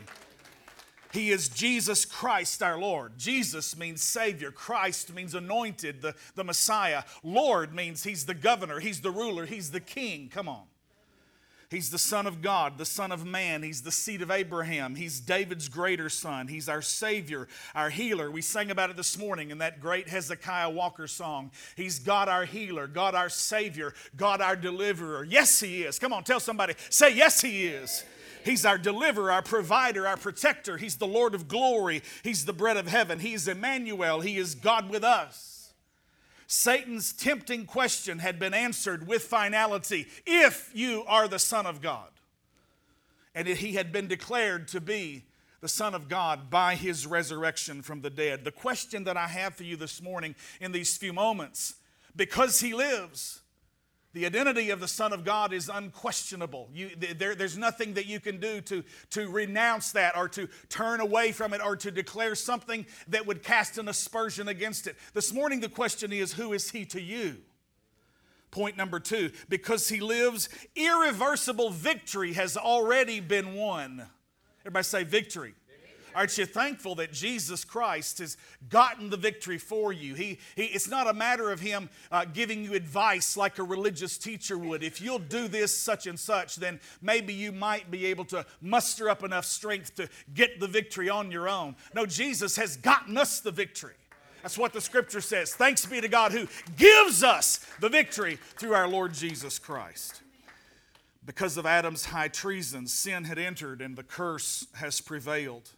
He 1.13 1.31
is 1.31 1.49
Jesus 1.49 2.05
Christ 2.05 2.63
our 2.63 2.79
Lord. 2.79 3.17
Jesus 3.17 3.77
means 3.77 4.01
Savior. 4.01 4.51
Christ 4.51 5.13
means 5.13 5.35
anointed, 5.35 6.01
the, 6.01 6.15
the 6.35 6.43
Messiah. 6.43 7.03
Lord 7.23 7.73
means 7.73 8.03
He's 8.03 8.25
the 8.25 8.33
governor, 8.33 8.79
He's 8.79 9.01
the 9.01 9.11
ruler, 9.11 9.45
He's 9.45 9.71
the 9.71 9.79
king. 9.79 10.29
Come 10.29 10.47
on. 10.47 10.63
He's 11.71 11.89
the 11.89 11.97
Son 11.97 12.27
of 12.27 12.41
God, 12.41 12.77
the 12.77 12.85
Son 12.85 13.13
of 13.13 13.25
Man. 13.25 13.63
He's 13.63 13.81
the 13.81 13.93
seed 13.93 14.21
of 14.21 14.29
Abraham. 14.29 14.93
He's 14.93 15.21
David's 15.21 15.69
greater 15.69 16.09
son. 16.09 16.49
He's 16.49 16.67
our 16.67 16.81
Savior, 16.81 17.47
our 17.73 17.89
healer. 17.89 18.29
We 18.29 18.41
sang 18.41 18.71
about 18.71 18.89
it 18.89 18.97
this 18.97 19.17
morning 19.17 19.51
in 19.51 19.59
that 19.59 19.79
great 19.79 20.09
Hezekiah 20.09 20.69
Walker 20.69 21.07
song. 21.07 21.49
He's 21.77 21.97
God 21.97 22.27
our 22.27 22.43
healer, 22.43 22.87
God 22.87 23.15
our 23.15 23.29
Savior, 23.29 23.93
God 24.17 24.41
our 24.41 24.57
deliverer. 24.57 25.23
Yes, 25.23 25.61
He 25.61 25.83
is. 25.83 25.97
Come 25.97 26.11
on, 26.11 26.25
tell 26.25 26.41
somebody. 26.41 26.73
Say, 26.89 27.15
Yes, 27.15 27.39
He 27.39 27.67
is. 27.67 28.03
He's 28.43 28.65
our 28.65 28.77
deliverer, 28.77 29.31
our 29.31 29.41
provider, 29.41 30.07
our 30.07 30.17
protector. 30.17 30.77
He's 30.77 30.97
the 30.97 31.07
Lord 31.07 31.35
of 31.35 31.47
glory. 31.47 32.01
He's 32.23 32.45
the 32.45 32.53
bread 32.53 32.77
of 32.77 32.87
heaven. 32.87 33.19
He's 33.19 33.47
Emmanuel. 33.47 34.21
He 34.21 34.37
is 34.37 34.55
God 34.55 34.89
with 34.89 35.03
us. 35.03 35.73
Satan's 36.47 37.13
tempting 37.13 37.65
question 37.65 38.19
had 38.19 38.37
been 38.37 38.53
answered 38.53 39.07
with 39.07 39.23
finality 39.23 40.07
if 40.25 40.69
you 40.73 41.05
are 41.07 41.27
the 41.27 41.39
Son 41.39 41.65
of 41.65 41.81
God. 41.81 42.09
And 43.33 43.47
he 43.47 43.73
had 43.73 43.93
been 43.93 44.07
declared 44.07 44.67
to 44.69 44.81
be 44.81 45.23
the 45.61 45.69
Son 45.69 45.93
of 45.93 46.09
God 46.09 46.49
by 46.49 46.75
his 46.75 47.07
resurrection 47.07 47.81
from 47.81 48.01
the 48.01 48.09
dead. 48.09 48.43
The 48.43 48.51
question 48.51 49.05
that 49.05 49.15
I 49.15 49.27
have 49.27 49.55
for 49.55 49.63
you 49.63 49.77
this 49.77 50.01
morning 50.01 50.35
in 50.59 50.71
these 50.71 50.97
few 50.97 51.13
moments 51.13 51.75
because 52.15 52.59
he 52.59 52.73
lives, 52.73 53.40
the 54.13 54.25
identity 54.25 54.71
of 54.71 54.79
the 54.79 54.87
Son 54.87 55.13
of 55.13 55.23
God 55.23 55.53
is 55.53 55.69
unquestionable. 55.69 56.69
You, 56.73 56.89
there, 57.17 57.33
there's 57.33 57.57
nothing 57.57 57.93
that 57.93 58.07
you 58.07 58.19
can 58.19 58.39
do 58.39 58.59
to, 58.61 58.83
to 59.11 59.29
renounce 59.29 59.91
that 59.93 60.17
or 60.17 60.27
to 60.29 60.49
turn 60.67 60.99
away 60.99 61.31
from 61.31 61.53
it 61.53 61.61
or 61.63 61.77
to 61.77 61.91
declare 61.91 62.35
something 62.35 62.85
that 63.07 63.25
would 63.25 63.41
cast 63.41 63.77
an 63.77 63.87
aspersion 63.87 64.49
against 64.49 64.87
it. 64.87 64.97
This 65.13 65.33
morning, 65.33 65.61
the 65.61 65.69
question 65.69 66.11
is 66.11 66.33
who 66.33 66.51
is 66.51 66.71
He 66.71 66.85
to 66.85 67.01
you? 67.01 67.37
Point 68.51 68.75
number 68.75 68.99
two 68.99 69.31
because 69.47 69.87
He 69.87 70.01
lives, 70.01 70.49
irreversible 70.75 71.69
victory 71.69 72.33
has 72.33 72.57
already 72.57 73.21
been 73.21 73.53
won. 73.55 74.05
Everybody 74.61 74.83
say 74.83 75.03
victory. 75.05 75.55
Aren't 76.13 76.37
you 76.37 76.45
thankful 76.45 76.95
that 76.95 77.11
Jesus 77.13 77.63
Christ 77.63 78.19
has 78.19 78.37
gotten 78.69 79.09
the 79.09 79.17
victory 79.17 79.57
for 79.57 79.93
you? 79.93 80.13
He, 80.13 80.39
he, 80.55 80.65
it's 80.65 80.89
not 80.89 81.07
a 81.07 81.13
matter 81.13 81.51
of 81.51 81.59
Him 81.59 81.89
uh, 82.11 82.25
giving 82.25 82.63
you 82.63 82.73
advice 82.73 83.37
like 83.37 83.59
a 83.59 83.63
religious 83.63 84.17
teacher 84.17 84.57
would. 84.57 84.83
If 84.83 85.01
you'll 85.01 85.19
do 85.19 85.47
this, 85.47 85.75
such 85.75 86.07
and 86.07 86.19
such, 86.19 86.57
then 86.57 86.79
maybe 87.01 87.33
you 87.33 87.51
might 87.51 87.89
be 87.89 88.05
able 88.07 88.25
to 88.25 88.45
muster 88.61 89.09
up 89.09 89.23
enough 89.23 89.45
strength 89.45 89.95
to 89.95 90.09
get 90.33 90.59
the 90.59 90.67
victory 90.67 91.09
on 91.09 91.31
your 91.31 91.47
own. 91.47 91.75
No, 91.93 92.05
Jesus 92.05 92.55
has 92.55 92.77
gotten 92.77 93.17
us 93.17 93.39
the 93.39 93.51
victory. 93.51 93.95
That's 94.41 94.57
what 94.57 94.73
the 94.73 94.81
scripture 94.81 95.21
says. 95.21 95.53
Thanks 95.53 95.85
be 95.85 96.01
to 96.01 96.07
God 96.07 96.31
who 96.31 96.47
gives 96.75 97.23
us 97.23 97.59
the 97.79 97.89
victory 97.89 98.37
through 98.57 98.73
our 98.73 98.87
Lord 98.87 99.13
Jesus 99.13 99.59
Christ. 99.59 100.21
Because 101.23 101.57
of 101.57 101.67
Adam's 101.67 102.05
high 102.05 102.27
treason, 102.27 102.87
sin 102.87 103.25
had 103.25 103.37
entered 103.37 103.81
and 103.81 103.95
the 103.95 104.03
curse 104.03 104.65
has 104.73 104.99
prevailed 104.99 105.69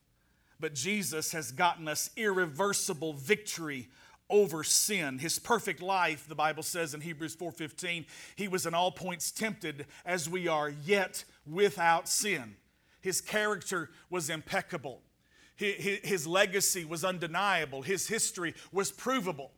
but 0.63 0.73
Jesus 0.73 1.33
has 1.33 1.51
gotten 1.51 1.89
us 1.89 2.09
irreversible 2.15 3.11
victory 3.11 3.89
over 4.29 4.63
sin. 4.63 5.19
His 5.19 5.37
perfect 5.37 5.81
life, 5.81 6.25
the 6.25 6.35
Bible 6.35 6.63
says 6.63 6.93
in 6.93 7.01
Hebrews 7.01 7.35
4:15, 7.35 8.05
he 8.37 8.47
was 8.47 8.65
in 8.65 8.73
all 8.73 8.89
points 8.89 9.29
tempted 9.29 9.85
as 10.05 10.29
we 10.29 10.47
are, 10.47 10.69
yet 10.69 11.25
without 11.45 12.07
sin. 12.07 12.55
His 13.01 13.19
character 13.19 13.91
was 14.09 14.29
impeccable. 14.29 15.03
His 15.57 16.25
legacy 16.25 16.85
was 16.85 17.03
undeniable. 17.03 17.81
His 17.81 18.07
history 18.07 18.55
was 18.71 18.89
provable. 18.89 19.51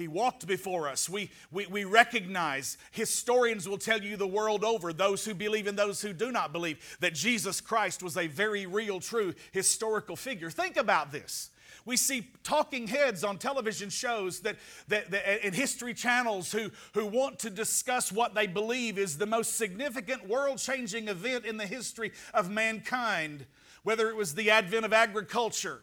He 0.00 0.08
walked 0.08 0.46
before 0.46 0.88
us. 0.88 1.08
We, 1.08 1.30
we, 1.52 1.66
we 1.66 1.84
recognize, 1.84 2.78
historians 2.90 3.68
will 3.68 3.78
tell 3.78 4.02
you 4.02 4.16
the 4.16 4.26
world 4.26 4.64
over, 4.64 4.92
those 4.92 5.24
who 5.24 5.34
believe 5.34 5.66
and 5.66 5.78
those 5.78 6.00
who 6.00 6.12
do 6.12 6.32
not 6.32 6.52
believe, 6.52 6.96
that 7.00 7.14
Jesus 7.14 7.60
Christ 7.60 8.02
was 8.02 8.16
a 8.16 8.26
very 8.26 8.66
real, 8.66 8.98
true 8.98 9.34
historical 9.52 10.16
figure. 10.16 10.50
Think 10.50 10.76
about 10.76 11.12
this. 11.12 11.50
We 11.84 11.96
see 11.96 12.28
talking 12.42 12.86
heads 12.86 13.24
on 13.24 13.38
television 13.38 13.90
shows 13.90 14.40
that, 14.40 14.56
that, 14.88 15.10
that 15.10 15.44
and 15.44 15.54
history 15.54 15.94
channels 15.94 16.52
who, 16.52 16.70
who 16.94 17.06
want 17.06 17.38
to 17.40 17.50
discuss 17.50 18.10
what 18.10 18.34
they 18.34 18.46
believe 18.46 18.98
is 18.98 19.18
the 19.18 19.26
most 19.26 19.56
significant 19.56 20.28
world 20.28 20.58
changing 20.58 21.08
event 21.08 21.44
in 21.44 21.56
the 21.56 21.66
history 21.66 22.12
of 22.34 22.50
mankind, 22.50 23.46
whether 23.82 24.08
it 24.08 24.16
was 24.16 24.34
the 24.34 24.50
advent 24.50 24.84
of 24.84 24.92
agriculture 24.92 25.82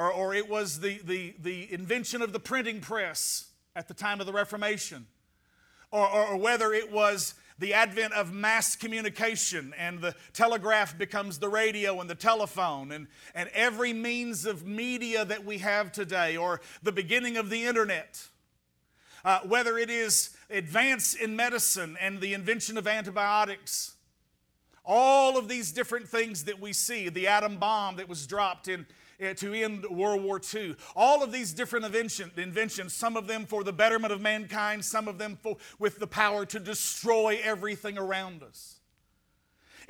or, 0.00 0.10
or 0.10 0.34
it 0.34 0.48
was 0.48 0.80
the, 0.80 0.98
the, 1.04 1.34
the 1.38 1.70
invention 1.70 2.22
of 2.22 2.32
the 2.32 2.40
printing 2.40 2.80
press 2.80 3.50
at 3.76 3.86
the 3.86 3.92
time 3.92 4.18
of 4.18 4.24
the 4.24 4.32
Reformation, 4.32 5.06
or, 5.90 6.08
or, 6.08 6.28
or 6.28 6.36
whether 6.38 6.72
it 6.72 6.90
was 6.90 7.34
the 7.58 7.74
advent 7.74 8.14
of 8.14 8.32
mass 8.32 8.74
communication 8.74 9.74
and 9.76 10.00
the 10.00 10.14
telegraph 10.32 10.96
becomes 10.96 11.38
the 11.38 11.50
radio 11.50 12.00
and 12.00 12.08
the 12.08 12.14
telephone 12.14 12.92
and, 12.92 13.08
and 13.34 13.50
every 13.52 13.92
means 13.92 14.46
of 14.46 14.66
media 14.66 15.22
that 15.26 15.44
we 15.44 15.58
have 15.58 15.92
today, 15.92 16.34
or 16.34 16.62
the 16.82 16.92
beginning 16.92 17.36
of 17.36 17.50
the 17.50 17.66
internet. 17.66 18.26
Uh, 19.22 19.40
whether 19.40 19.76
it 19.76 19.90
is 19.90 20.34
advance 20.48 21.12
in 21.12 21.36
medicine 21.36 21.98
and 22.00 22.22
the 22.22 22.32
invention 22.32 22.78
of 22.78 22.88
antibiotics, 22.88 23.96
all 24.82 25.36
of 25.36 25.46
these 25.46 25.72
different 25.72 26.08
things 26.08 26.44
that 26.44 26.58
we 26.58 26.72
see, 26.72 27.10
the 27.10 27.26
atom 27.26 27.58
bomb 27.58 27.96
that 27.96 28.08
was 28.08 28.26
dropped 28.26 28.66
in, 28.66 28.86
Eh, 29.20 29.34
to 29.34 29.52
end 29.52 29.84
World 29.84 30.22
War 30.22 30.40
II. 30.52 30.76
All 30.96 31.22
of 31.22 31.30
these 31.30 31.52
different 31.52 31.84
invention, 31.84 32.30
inventions, 32.38 32.94
some 32.94 33.18
of 33.18 33.26
them 33.26 33.44
for 33.44 33.62
the 33.62 33.72
betterment 33.72 34.14
of 34.14 34.20
mankind, 34.22 34.82
some 34.82 35.08
of 35.08 35.18
them 35.18 35.38
for, 35.42 35.58
with 35.78 35.98
the 35.98 36.06
power 36.06 36.46
to 36.46 36.58
destroy 36.58 37.38
everything 37.42 37.98
around 37.98 38.42
us. 38.42 38.79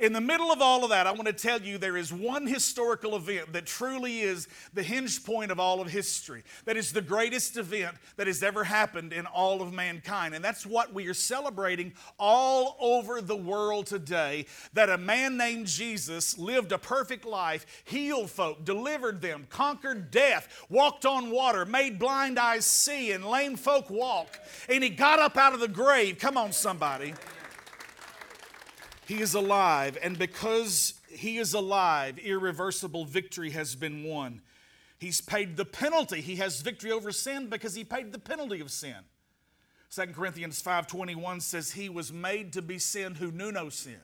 In 0.01 0.13
the 0.13 0.21
middle 0.21 0.51
of 0.51 0.63
all 0.63 0.83
of 0.83 0.89
that, 0.89 1.05
I 1.05 1.11
want 1.11 1.27
to 1.27 1.33
tell 1.33 1.61
you 1.61 1.77
there 1.77 1.95
is 1.95 2.11
one 2.11 2.47
historical 2.47 3.15
event 3.15 3.53
that 3.53 3.67
truly 3.67 4.21
is 4.21 4.47
the 4.73 4.81
hinge 4.81 5.23
point 5.23 5.51
of 5.51 5.59
all 5.59 5.79
of 5.79 5.89
history. 5.91 6.43
That 6.65 6.75
is 6.75 6.91
the 6.91 7.03
greatest 7.03 7.55
event 7.55 7.97
that 8.15 8.25
has 8.25 8.41
ever 8.41 8.63
happened 8.63 9.13
in 9.13 9.27
all 9.27 9.61
of 9.61 9.71
mankind. 9.71 10.33
And 10.33 10.43
that's 10.43 10.65
what 10.65 10.91
we 10.91 11.05
are 11.07 11.13
celebrating 11.13 11.93
all 12.17 12.77
over 12.79 13.21
the 13.21 13.35
world 13.35 13.85
today 13.85 14.47
that 14.73 14.89
a 14.89 14.97
man 14.97 15.37
named 15.37 15.67
Jesus 15.67 16.35
lived 16.35 16.71
a 16.71 16.79
perfect 16.79 17.23
life, 17.23 17.83
healed 17.83 18.31
folk, 18.31 18.65
delivered 18.65 19.21
them, 19.21 19.45
conquered 19.51 20.09
death, 20.09 20.65
walked 20.67 21.05
on 21.05 21.29
water, 21.29 21.63
made 21.63 21.99
blind 21.99 22.39
eyes 22.39 22.65
see, 22.65 23.11
and 23.11 23.23
lame 23.23 23.55
folk 23.55 23.91
walk. 23.91 24.39
And 24.67 24.83
he 24.83 24.89
got 24.89 25.19
up 25.19 25.37
out 25.37 25.53
of 25.53 25.59
the 25.59 25.67
grave. 25.67 26.17
Come 26.17 26.37
on, 26.37 26.53
somebody. 26.53 27.13
He 29.07 29.21
is 29.21 29.33
alive, 29.33 29.97
and 30.01 30.17
because 30.17 30.93
he 31.09 31.37
is 31.37 31.53
alive, 31.53 32.17
irreversible 32.19 33.05
victory 33.05 33.51
has 33.51 33.75
been 33.75 34.03
won. 34.03 34.41
He's 34.97 35.19
paid 35.19 35.57
the 35.57 35.65
penalty. 35.65 36.21
He 36.21 36.35
has 36.35 36.61
victory 36.61 36.91
over 36.91 37.11
sin 37.11 37.47
because 37.47 37.73
he 37.73 37.83
paid 37.83 38.11
the 38.11 38.19
penalty 38.19 38.61
of 38.61 38.71
sin. 38.71 38.97
2 39.89 40.13
Corinthians 40.13 40.61
5:21 40.61 41.41
says 41.41 41.71
he 41.71 41.89
was 41.89 42.13
made 42.13 42.53
to 42.53 42.61
be 42.61 42.79
sin 42.79 43.15
who 43.15 43.31
knew 43.31 43.51
no 43.51 43.69
sin 43.69 43.99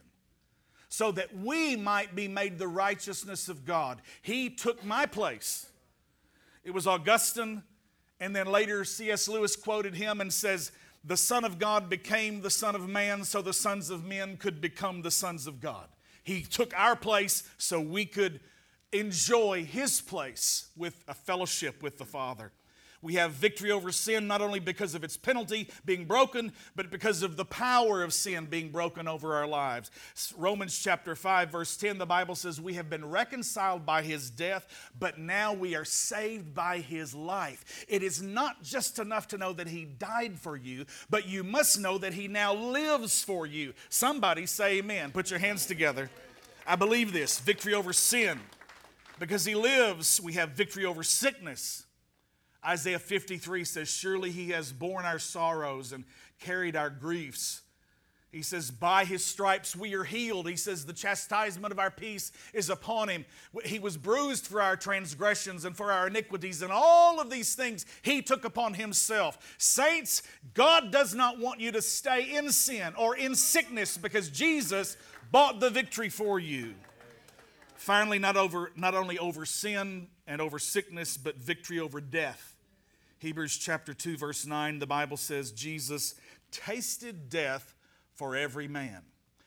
so 0.90 1.12
that 1.12 1.36
we 1.36 1.76
might 1.76 2.16
be 2.16 2.28
made 2.28 2.58
the 2.58 2.68
righteousness 2.68 3.50
of 3.50 3.66
God. 3.66 4.02
He 4.22 4.50
took 4.50 4.84
my 4.84 5.06
place. 5.06 5.68
It 6.64 6.72
was 6.72 6.88
Augustine 6.88 7.64
and 8.20 8.36
then 8.36 8.48
later 8.48 8.84
C.S. 8.84 9.28
Lewis 9.28 9.56
quoted 9.56 9.96
him 9.96 10.22
and 10.22 10.34
says 10.34 10.72
the 11.08 11.18
Son 11.18 11.46
of 11.46 11.58
God 11.58 11.90
became 11.90 12.42
the 12.42 12.50
Son 12.50 12.76
of 12.76 12.90
Man 12.90 13.24
so 13.24 13.42
the 13.42 13.54
sons 13.54 13.90
of 13.90 14.04
men 14.06 14.36
could 14.36 14.60
become 14.60 15.02
the 15.02 15.12
sons 15.12 15.48
of 15.48 15.62
God. 15.62 15.88
He 16.22 16.42
took 16.42 16.78
our 16.78 16.98
place 16.98 17.44
so 17.58 17.80
we 17.80 18.06
could 18.06 18.42
enjoy 18.92 19.64
His 19.64 20.02
place 20.02 20.68
with 20.76 21.06
a 21.08 21.14
fellowship 21.14 21.82
with 21.82 21.98
the 21.98 22.06
Father. 22.06 22.52
We 23.02 23.14
have 23.16 23.32
victory 23.32 23.72
over 23.72 23.92
sin 23.92 24.28
not 24.28 24.42
only 24.42 24.60
because 24.60 24.96
of 24.96 25.04
its 25.04 25.18
penalty 25.18 25.70
being 25.86 26.06
broken, 26.06 26.52
but 26.76 26.90
because 26.90 27.22
of 27.22 27.38
the 27.38 27.46
power 27.46 28.04
of 28.04 28.14
sin 28.14 28.46
being 28.46 28.70
broken 28.70 29.08
over 29.08 29.36
our 29.36 29.48
lives. 29.48 29.92
Romans 30.36 30.78
chapter 30.78 31.16
5, 31.16 31.52
verse 31.52 31.78
10, 31.78 31.98
the 31.98 32.06
Bible 32.06 32.36
says, 32.36 32.60
We 32.60 32.74
have 32.74 32.90
been 32.90 33.06
reconciled 33.06 33.86
by 33.86 34.02
his 34.02 34.30
death, 34.30 34.92
but 34.98 35.20
now 35.20 35.54
we 35.54 35.76
are 35.76 35.86
saved 35.86 36.56
by 36.56 36.80
his 36.80 37.14
life. 37.14 37.86
It 37.88 38.02
is 38.02 38.22
not 38.22 38.64
just 38.64 39.00
enough 39.00 39.28
to 39.30 39.38
know 39.38 39.54
that 39.54 39.68
he 39.68 39.86
died 39.86 40.40
for 40.40 40.56
you, 40.56 40.86
but 41.10 41.28
you 41.28 41.44
must 41.44 41.80
know 41.80 41.98
that 42.00 42.14
he 42.14 42.28
now 42.28 42.54
lives 42.54 43.24
for 43.24 43.46
you. 43.46 43.74
Somebody 43.90 44.46
say 44.46 44.80
amen. 44.80 45.12
Put 45.12 45.30
your 45.30 45.40
hands 45.40 45.66
together. 45.66 46.10
I 46.66 46.76
believe 46.76 47.14
this 47.14 47.40
victory 47.40 47.74
over 47.74 47.94
sin. 47.94 48.40
Because 49.20 49.46
he 49.46 49.56
lives, 49.56 50.22
we 50.22 50.34
have 50.34 50.52
victory 50.52 50.86
over 50.86 51.02
sickness. 51.02 51.87
Isaiah 52.68 53.00
53 53.00 53.64
says, 53.64 53.90
Surely 53.90 54.30
he 54.30 54.50
has 54.50 54.74
borne 54.74 55.06
our 55.06 55.20
sorrows 55.20 55.94
and 55.94 56.04
carried 56.40 56.76
our 56.76 56.90
griefs. 56.90 57.62
He 58.30 58.42
says, 58.42 58.72
By 58.72 59.06
his 59.06 59.24
stripes 59.24 59.74
we 59.74 59.94
are 59.94 60.04
healed. 60.04 60.50
He 60.50 60.58
says, 60.58 60.86
The 60.86 60.92
chastisement 60.92 61.72
of 61.72 61.80
our 61.80 61.90
peace 61.90 62.34
is 62.54 62.70
upon 62.70 63.08
him. 63.08 63.26
He 63.64 63.80
was 63.80 63.96
bruised 63.96 64.48
for 64.48 64.62
our 64.62 64.76
transgressions 64.76 65.64
and 65.64 65.78
for 65.78 65.94
our 65.94 66.08
iniquities, 66.08 66.62
and 66.62 66.72
all 66.72 67.22
of 67.22 67.30
these 67.30 67.56
things 67.56 67.86
he 68.02 68.22
took 68.22 68.44
upon 68.44 68.74
himself. 68.74 69.56
Saints, 69.58 70.24
God 70.54 70.92
does 70.92 71.16
not 71.16 71.40
want 71.40 71.62
you 71.62 71.72
to 71.72 71.82
stay 71.82 72.36
in 72.36 72.52
sin 72.52 72.94
or 72.98 73.16
in 73.16 73.34
sickness 73.34 73.98
because 73.98 74.30
Jesus 74.30 74.98
bought 75.32 75.62
the 75.62 75.70
victory 75.70 76.10
for 76.10 76.38
you. 76.38 76.76
Finally, 77.76 78.20
not, 78.20 78.36
over, 78.36 78.72
not 78.76 78.94
only 78.94 79.18
over 79.18 79.46
sin 79.46 80.08
and 80.26 80.42
over 80.42 80.60
sickness, 80.60 81.16
but 81.16 81.38
victory 81.38 81.80
over 81.80 82.02
death. 82.02 82.57
Hebrews 83.20 83.58
chapter 83.58 83.94
2, 83.94 84.18
verse 84.18 84.46
9, 84.46 84.80
the 84.80 84.88
Bible 84.88 85.18
says, 85.18 85.52
Jesus 85.52 86.16
tasted 86.52 87.30
death 87.30 87.74
for 88.14 88.36
every 88.36 88.68
man. 88.68 89.02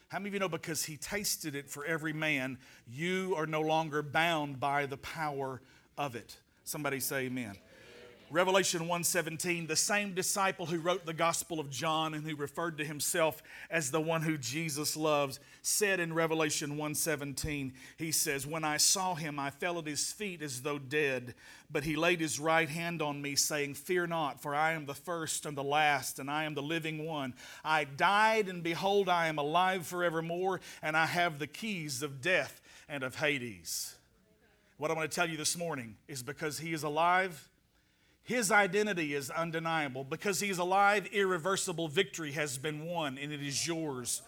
How 0.09 0.18
many 0.18 0.28
of 0.28 0.35
you 0.35 0.40
know 0.40 0.48
because 0.48 0.85
he 0.85 0.96
tasted 0.96 1.54
it 1.54 1.70
for 1.70 1.85
every 1.85 2.12
man, 2.12 2.59
you 2.88 3.35
are 3.37 3.46
no 3.46 3.61
longer 3.61 4.02
bound 4.02 4.59
by 4.59 4.87
the 4.87 4.96
power 4.96 5.62
of 5.96 6.16
it? 6.16 6.37
Somebody 6.64 6.98
say 6.98 7.26
amen. 7.26 7.54
Revelation 8.32 8.86
1:17, 8.86 9.66
the 9.66 9.74
same 9.74 10.14
disciple 10.14 10.66
who 10.66 10.78
wrote 10.78 11.04
the 11.04 11.12
Gospel 11.12 11.58
of 11.58 11.68
John 11.68 12.14
and 12.14 12.24
who 12.24 12.36
referred 12.36 12.78
to 12.78 12.84
himself 12.84 13.42
as 13.68 13.90
the 13.90 14.00
one 14.00 14.22
who 14.22 14.38
Jesus 14.38 14.96
loves, 14.96 15.40
said 15.62 15.98
in 15.98 16.12
Revelation 16.12 16.76
1:17, 16.76 17.74
he 17.96 18.12
says, 18.12 18.46
"When 18.46 18.62
I 18.62 18.76
saw 18.76 19.16
him, 19.16 19.40
I 19.40 19.50
fell 19.50 19.80
at 19.80 19.86
his 19.86 20.12
feet 20.12 20.42
as 20.42 20.62
though 20.62 20.78
dead, 20.78 21.34
but 21.68 21.82
he 21.82 21.96
laid 21.96 22.20
his 22.20 22.38
right 22.38 22.68
hand 22.68 23.02
on 23.02 23.20
me, 23.20 23.34
saying, 23.34 23.74
Fear 23.74 24.06
not, 24.06 24.40
for 24.40 24.54
I 24.54 24.74
am 24.74 24.86
the 24.86 24.94
first 24.94 25.44
and 25.44 25.58
the 25.58 25.64
last, 25.64 26.20
and 26.20 26.30
I 26.30 26.44
am 26.44 26.54
the 26.54 26.62
living 26.62 27.04
one. 27.04 27.34
I 27.64 27.82
died, 27.82 28.48
and 28.48 28.62
behold, 28.62 29.08
I 29.08 29.26
am 29.26 29.38
alive 29.38 29.88
forevermore, 29.88 30.60
and 30.82 30.96
I 30.96 31.06
have 31.06 31.40
the 31.40 31.48
keys 31.48 32.00
of 32.00 32.20
death 32.20 32.60
and 32.88 33.02
of 33.02 33.16
Hades." 33.16 33.96
What 34.76 34.92
I 34.92 34.94
want 34.94 35.10
to 35.10 35.14
tell 35.14 35.28
you 35.28 35.36
this 35.36 35.56
morning 35.56 35.98
is 36.06 36.22
because 36.22 36.60
he 36.60 36.72
is 36.72 36.84
alive, 36.84 37.49
his 38.30 38.52
identity 38.52 39.12
is 39.12 39.28
undeniable. 39.28 40.04
Because 40.04 40.38
he's 40.38 40.58
alive, 40.58 41.08
irreversible 41.12 41.88
victory 41.88 42.30
has 42.30 42.58
been 42.58 42.86
won, 42.86 43.18
and 43.18 43.32
it 43.32 43.42
is 43.42 43.66
yours. 43.66 44.22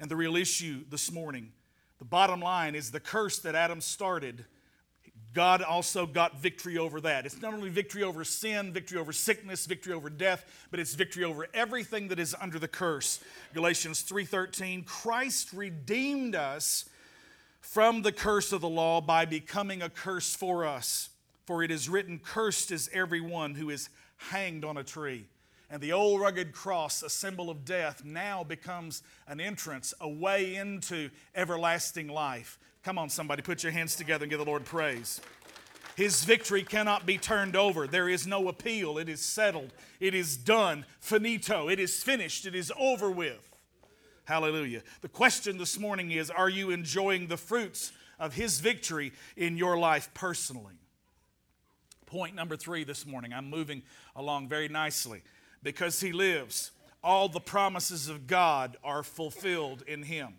And 0.00 0.10
the 0.10 0.16
real 0.16 0.34
issue 0.34 0.84
this 0.90 1.12
morning, 1.12 1.52
the 2.00 2.04
bottom 2.04 2.40
line 2.40 2.74
is 2.74 2.90
the 2.90 2.98
curse 2.98 3.38
that 3.38 3.54
Adam 3.54 3.80
started. 3.80 4.44
God 5.34 5.62
also 5.62 6.04
got 6.04 6.40
victory 6.40 6.78
over 6.78 7.00
that. 7.02 7.26
It's 7.26 7.40
not 7.40 7.54
only 7.54 7.68
victory 7.68 8.02
over 8.02 8.24
sin, 8.24 8.72
victory 8.72 8.98
over 8.98 9.12
sickness, 9.12 9.66
victory 9.66 9.92
over 9.92 10.10
death, 10.10 10.66
but 10.72 10.80
it's 10.80 10.94
victory 10.94 11.22
over 11.22 11.46
everything 11.54 12.08
that 12.08 12.18
is 12.18 12.34
under 12.40 12.58
the 12.58 12.66
curse. 12.66 13.20
Galatians 13.52 14.02
3:13, 14.02 14.82
Christ 14.82 15.52
redeemed 15.52 16.34
us 16.34 16.86
from 17.60 18.02
the 18.02 18.12
curse 18.12 18.50
of 18.50 18.62
the 18.62 18.68
law 18.68 19.00
by 19.00 19.24
becoming 19.24 19.80
a 19.80 19.88
curse 19.88 20.34
for 20.34 20.66
us. 20.66 21.10
For 21.44 21.62
it 21.62 21.70
is 21.70 21.88
written, 21.88 22.18
Cursed 22.18 22.70
is 22.70 22.90
everyone 22.92 23.54
who 23.54 23.70
is 23.70 23.88
hanged 24.16 24.64
on 24.64 24.76
a 24.76 24.84
tree. 24.84 25.26
And 25.70 25.82
the 25.82 25.92
old 25.92 26.20
rugged 26.20 26.52
cross, 26.52 27.02
a 27.02 27.10
symbol 27.10 27.50
of 27.50 27.64
death, 27.64 28.04
now 28.04 28.44
becomes 28.44 29.02
an 29.26 29.40
entrance, 29.40 29.92
a 30.00 30.08
way 30.08 30.54
into 30.54 31.10
everlasting 31.34 32.08
life. 32.08 32.58
Come 32.82 32.98
on, 32.98 33.08
somebody, 33.08 33.42
put 33.42 33.62
your 33.62 33.72
hands 33.72 33.96
together 33.96 34.24
and 34.24 34.30
give 34.30 34.38
the 34.38 34.44
Lord 34.44 34.64
praise. 34.64 35.20
His 35.96 36.24
victory 36.24 36.62
cannot 36.62 37.06
be 37.06 37.18
turned 37.18 37.56
over. 37.56 37.86
There 37.86 38.08
is 38.08 38.26
no 38.26 38.48
appeal. 38.48 38.98
It 38.98 39.08
is 39.08 39.24
settled. 39.24 39.72
It 40.00 40.14
is 40.14 40.36
done. 40.36 40.84
Finito. 41.00 41.68
It 41.68 41.78
is 41.78 42.02
finished. 42.02 42.46
It 42.46 42.54
is 42.54 42.72
over 42.78 43.10
with. 43.10 43.54
Hallelujah. 44.24 44.82
The 45.02 45.08
question 45.08 45.56
this 45.56 45.78
morning 45.78 46.10
is 46.10 46.30
Are 46.30 46.48
you 46.48 46.70
enjoying 46.70 47.28
the 47.28 47.36
fruits 47.36 47.92
of 48.18 48.34
His 48.34 48.58
victory 48.60 49.12
in 49.36 49.56
your 49.56 49.78
life 49.78 50.10
personally? 50.14 50.74
Point 52.14 52.36
number 52.36 52.56
three 52.56 52.84
this 52.84 53.04
morning. 53.04 53.32
I'm 53.32 53.50
moving 53.50 53.82
along 54.14 54.46
very 54.46 54.68
nicely. 54.68 55.22
Because 55.64 56.00
he 56.00 56.12
lives, 56.12 56.70
all 57.02 57.28
the 57.28 57.40
promises 57.40 58.08
of 58.08 58.28
God 58.28 58.76
are 58.84 59.02
fulfilled 59.02 59.82
in 59.88 60.04
him. 60.04 60.34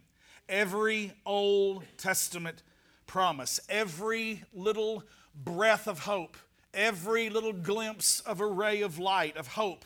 Every 0.47 1.11
Old 1.25 1.83
Testament 1.97 2.63
promise, 3.07 3.59
every 3.67 4.43
little 4.53 5.03
breath 5.35 5.85
of 5.85 5.99
hope, 5.99 6.37
every 6.73 7.29
little 7.29 7.51
glimpse 7.51 8.21
of 8.21 8.39
a 8.39 8.47
ray 8.47 8.81
of 8.81 8.97
light, 8.97 9.35
of 9.35 9.47
hope 9.47 9.83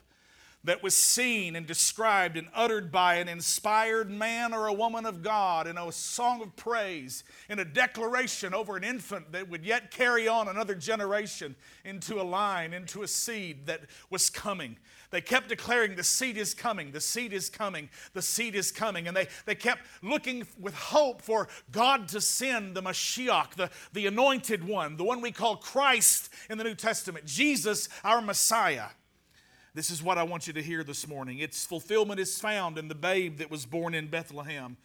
that 0.64 0.84
was 0.84 0.94
seen 0.94 1.56
and 1.56 1.66
described 1.66 2.36
and 2.36 2.48
uttered 2.54 2.92
by 2.92 3.16
an 3.16 3.30
inspired 3.30 4.12
man 4.12 4.54
or 4.54 4.68
a 4.68 4.74
woman 4.74 5.06
of 5.06 5.24
God 5.24 5.68
in 5.68 5.78
a 5.78 5.92
song 5.92 6.42
of 6.42 6.56
praise, 6.56 7.24
in 7.50 7.60
a 7.60 7.66
declaration 7.66 8.54
over 8.54 8.76
an 8.76 8.84
infant 8.84 9.32
that 9.32 9.50
would 9.50 9.66
yet 9.66 9.90
carry 9.90 10.28
on 10.28 10.50
another 10.50 10.76
generation 10.76 11.56
into 11.86 12.20
a 12.20 12.24
line, 12.24 12.74
into 12.74 13.04
a 13.04 13.08
seed 13.08 13.68
that 13.68 13.82
was 14.10 14.30
coming. 14.30 14.78
They 15.12 15.22
kept 15.22 15.48
declaring, 15.48 15.96
The 15.96 16.04
seed 16.04 16.38
is 16.38 16.54
coming, 16.54 16.92
the 16.92 17.02
seed 17.02 17.32
is 17.32 17.50
coming, 17.50 17.90
the 18.14 18.22
seed 18.22 18.54
is 18.54 18.72
coming. 18.72 19.08
And 19.08 19.16
they, 19.16 19.28
they 19.46 19.56
kept 19.56 19.84
looking 20.04 20.46
with 20.60 20.76
hope 20.76 21.22
for 21.22 21.48
God 21.72 22.10
to 22.10 22.22
send 22.22 22.76
the 22.76 22.84
Mashiach, 22.84 23.56
the, 23.56 23.70
the 23.94 24.08
anointed 24.08 24.68
one, 24.68 24.98
the 24.98 25.06
one 25.06 25.22
we 25.22 25.32
call 25.32 25.56
Christ 25.56 26.30
in 26.50 26.58
the 26.58 26.64
New 26.64 26.76
Testament, 26.76 27.26
Jesus, 27.26 27.88
our 28.04 28.22
Messiah. 28.22 28.88
This 29.76 29.92
is 29.92 30.02
what 30.02 30.18
I 30.18 30.24
want 30.24 30.48
you 30.48 30.54
to 30.54 30.64
hear 30.64 30.84
this 30.84 31.08
morning. 31.08 31.40
Its 31.40 31.66
fulfillment 31.66 32.20
is 32.20 32.40
found 32.40 32.78
in 32.78 32.88
the 32.88 32.96
babe 32.96 33.38
that 33.38 33.52
was 33.52 33.68
born 33.68 33.94
in 33.94 34.08
Bethlehem, 34.08 34.78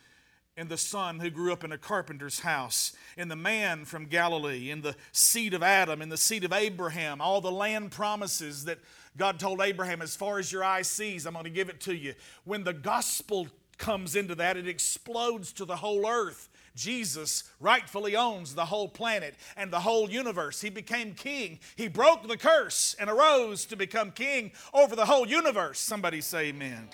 in 0.58 0.68
the 0.68 0.76
son 0.76 1.20
who 1.20 1.30
grew 1.30 1.52
up 1.52 1.64
in 1.64 1.72
a 1.72 1.78
carpenter's 1.78 2.40
house, 2.40 2.94
in 3.16 3.28
the 3.28 3.36
man 3.36 3.86
from 3.86 4.04
Galilee, 4.04 4.70
in 4.70 4.82
the 4.82 4.94
seed 5.10 5.54
of 5.54 5.62
Adam, 5.62 6.02
in 6.02 6.10
the 6.10 6.18
seed 6.18 6.44
of 6.44 6.52
Abraham, 6.52 7.22
all 7.22 7.40
the 7.40 7.50
land 7.50 7.92
promises 7.92 8.66
that 8.66 8.78
God 9.16 9.40
told 9.40 9.62
Abraham, 9.62 10.02
as 10.02 10.14
far 10.14 10.38
as 10.38 10.52
your 10.52 10.62
eye 10.62 10.82
sees, 10.82 11.24
I'm 11.24 11.32
going 11.32 11.44
to 11.44 11.50
give 11.50 11.70
it 11.70 11.80
to 11.82 11.96
you. 11.96 12.14
When 12.44 12.64
the 12.64 12.74
gospel 12.74 13.48
comes 13.78 14.16
into 14.16 14.34
that, 14.34 14.56
it 14.56 14.68
explodes 14.68 15.52
to 15.54 15.64
the 15.64 15.76
whole 15.76 16.06
earth. 16.06 16.50
Jesus 16.74 17.44
rightfully 17.60 18.16
owns 18.16 18.54
the 18.54 18.64
whole 18.64 18.88
planet 18.88 19.34
and 19.56 19.72
the 19.72 19.80
whole 19.80 20.10
universe. 20.10 20.60
He 20.60 20.70
became 20.70 21.14
king. 21.14 21.60
He 21.76 21.88
broke 21.88 22.26
the 22.26 22.36
curse 22.36 22.96
and 22.98 23.08
arose 23.08 23.64
to 23.66 23.76
become 23.76 24.10
king 24.10 24.52
over 24.72 24.96
the 24.96 25.06
whole 25.06 25.26
universe. 25.26 25.78
Somebody 25.78 26.20
say 26.20 26.46
amen. 26.46 26.88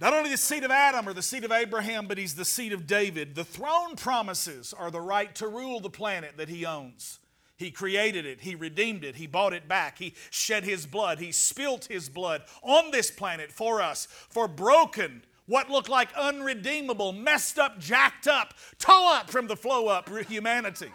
Not 0.00 0.14
only 0.14 0.30
the 0.30 0.36
seed 0.36 0.64
of 0.64 0.70
Adam 0.70 1.08
or 1.08 1.12
the 1.12 1.22
seed 1.22 1.44
of 1.44 1.52
Abraham, 1.52 2.06
but 2.06 2.18
he's 2.18 2.34
the 2.34 2.44
seed 2.44 2.72
of 2.72 2.86
David. 2.86 3.34
The 3.34 3.44
throne 3.44 3.96
promises 3.96 4.72
are 4.72 4.90
the 4.90 5.00
right 5.00 5.34
to 5.36 5.48
rule 5.48 5.80
the 5.80 5.90
planet 5.90 6.36
that 6.36 6.48
he 6.48 6.64
owns. 6.64 7.18
He 7.58 7.72
created 7.72 8.24
it, 8.24 8.40
He 8.40 8.54
redeemed 8.54 9.04
it, 9.04 9.16
He 9.16 9.26
bought 9.26 9.52
it 9.52 9.66
back, 9.66 9.98
He 9.98 10.14
shed 10.30 10.62
His 10.62 10.86
blood, 10.86 11.18
He 11.18 11.32
spilt 11.32 11.86
His 11.86 12.08
blood 12.08 12.44
on 12.62 12.92
this 12.92 13.10
planet 13.10 13.50
for 13.50 13.82
us, 13.82 14.06
for 14.06 14.46
broken 14.46 15.22
what 15.48 15.68
looked 15.68 15.88
like 15.88 16.14
unredeemable, 16.16 17.12
messed 17.12 17.58
up, 17.58 17.80
jacked 17.80 18.28
up, 18.28 18.54
toe 18.78 19.12
up 19.12 19.28
from 19.30 19.48
the 19.48 19.56
flow 19.56 19.88
up 19.88 20.08
humanity. 20.28 20.92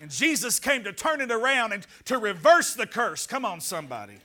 And 0.00 0.10
Jesus 0.10 0.58
came 0.58 0.84
to 0.84 0.92
turn 0.92 1.20
it 1.20 1.30
around 1.30 1.72
and 1.72 1.86
to 2.06 2.18
reverse 2.18 2.74
the 2.74 2.86
curse. 2.86 3.26
Come 3.26 3.44
on, 3.44 3.60
somebody. 3.60 4.16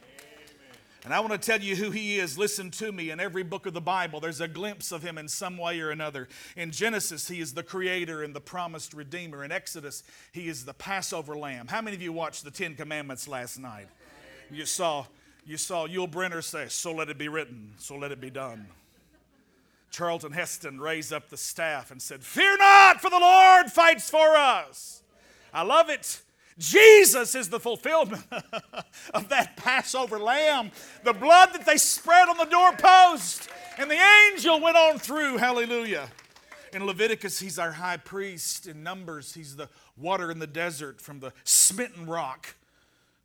And 1.04 1.14
I 1.14 1.20
want 1.20 1.32
to 1.32 1.38
tell 1.38 1.60
you 1.60 1.76
who 1.76 1.90
he 1.90 2.20
is. 2.20 2.38
Listen 2.38 2.70
to 2.72 2.92
me. 2.92 3.10
In 3.10 3.20
every 3.20 3.42
book 3.42 3.66
of 3.66 3.74
the 3.74 3.82
Bible, 3.82 4.20
there's 4.20 4.42
a 4.42 4.48
glimpse 4.48 4.92
of 4.92 5.02
him 5.02 5.18
in 5.18 5.28
some 5.28 5.58
way 5.58 5.80
or 5.80 5.90
another. 5.90 6.28
In 6.56 6.72
Genesis, 6.72 7.28
he 7.28 7.40
is 7.40 7.54
the 7.54 7.64
creator 7.64 8.22
and 8.22 8.36
the 8.36 8.42
promised 8.42 8.94
redeemer. 8.94 9.44
In 9.44 9.52
Exodus, 9.52 10.04
he 10.32 10.48
is 10.48 10.64
the 10.64 10.76
Passover 10.76 11.36
lamb. 11.36 11.68
How 11.68 11.82
many 11.82 11.96
of 11.96 12.02
you 12.04 12.14
watched 12.14 12.44
the 12.44 12.52
Ten 12.52 12.76
Commandments 12.76 13.28
last 13.28 13.58
night? 13.58 13.88
You 14.52 14.66
saw, 14.66 15.06
you 15.44 15.58
saw 15.58 15.88
Yul 15.88 16.12
Brynner 16.12 16.44
say, 16.44 16.68
So 16.68 16.94
let 16.94 17.10
it 17.10 17.18
be 17.18 17.30
written, 17.30 17.74
so 17.78 17.96
let 17.96 18.12
it 18.12 18.22
be 18.22 18.30
done. 18.30 18.68
Charlton 19.92 20.32
Heston 20.32 20.80
raised 20.80 21.12
up 21.12 21.30
the 21.30 21.38
staff 21.38 21.92
and 21.92 22.02
said, 22.02 22.24
Fear 22.24 22.58
not, 22.58 23.02
for 23.02 23.10
the 23.10 23.20
Lord 23.20 23.70
fights 23.70 24.10
for 24.10 24.36
us. 24.36 25.04
I 25.54 25.64
love 25.64 25.90
it. 25.90 26.22
Jesus 26.58 27.36
is 27.36 27.50
the 27.50 27.60
fulfillment 27.60 28.24
of 29.14 29.30
that 29.30 29.58
Passover 29.58 30.18
lamb, 30.18 30.72
the 31.04 31.14
blood 31.14 31.50
that 31.54 31.66
they 31.66 31.78
spread 31.78 32.30
on 32.30 32.38
the 32.38 32.46
doorpost, 32.46 33.50
and 33.78 33.92
the 33.92 34.00
angel 34.32 34.62
went 34.62 34.78
on 34.78 34.98
through. 34.98 35.38
Hallelujah. 35.38 36.10
In 36.74 36.86
Leviticus, 36.86 37.40
he's 37.40 37.60
our 37.60 37.74
high 37.74 37.98
priest. 37.98 38.68
In 38.68 38.84
Numbers, 38.84 39.34
he's 39.34 39.58
the 39.58 39.70
water 39.98 40.32
in 40.32 40.40
the 40.40 40.48
desert 40.48 41.02
from 41.02 41.20
the 41.20 41.34
smitten 41.44 42.06
rock. 42.06 42.56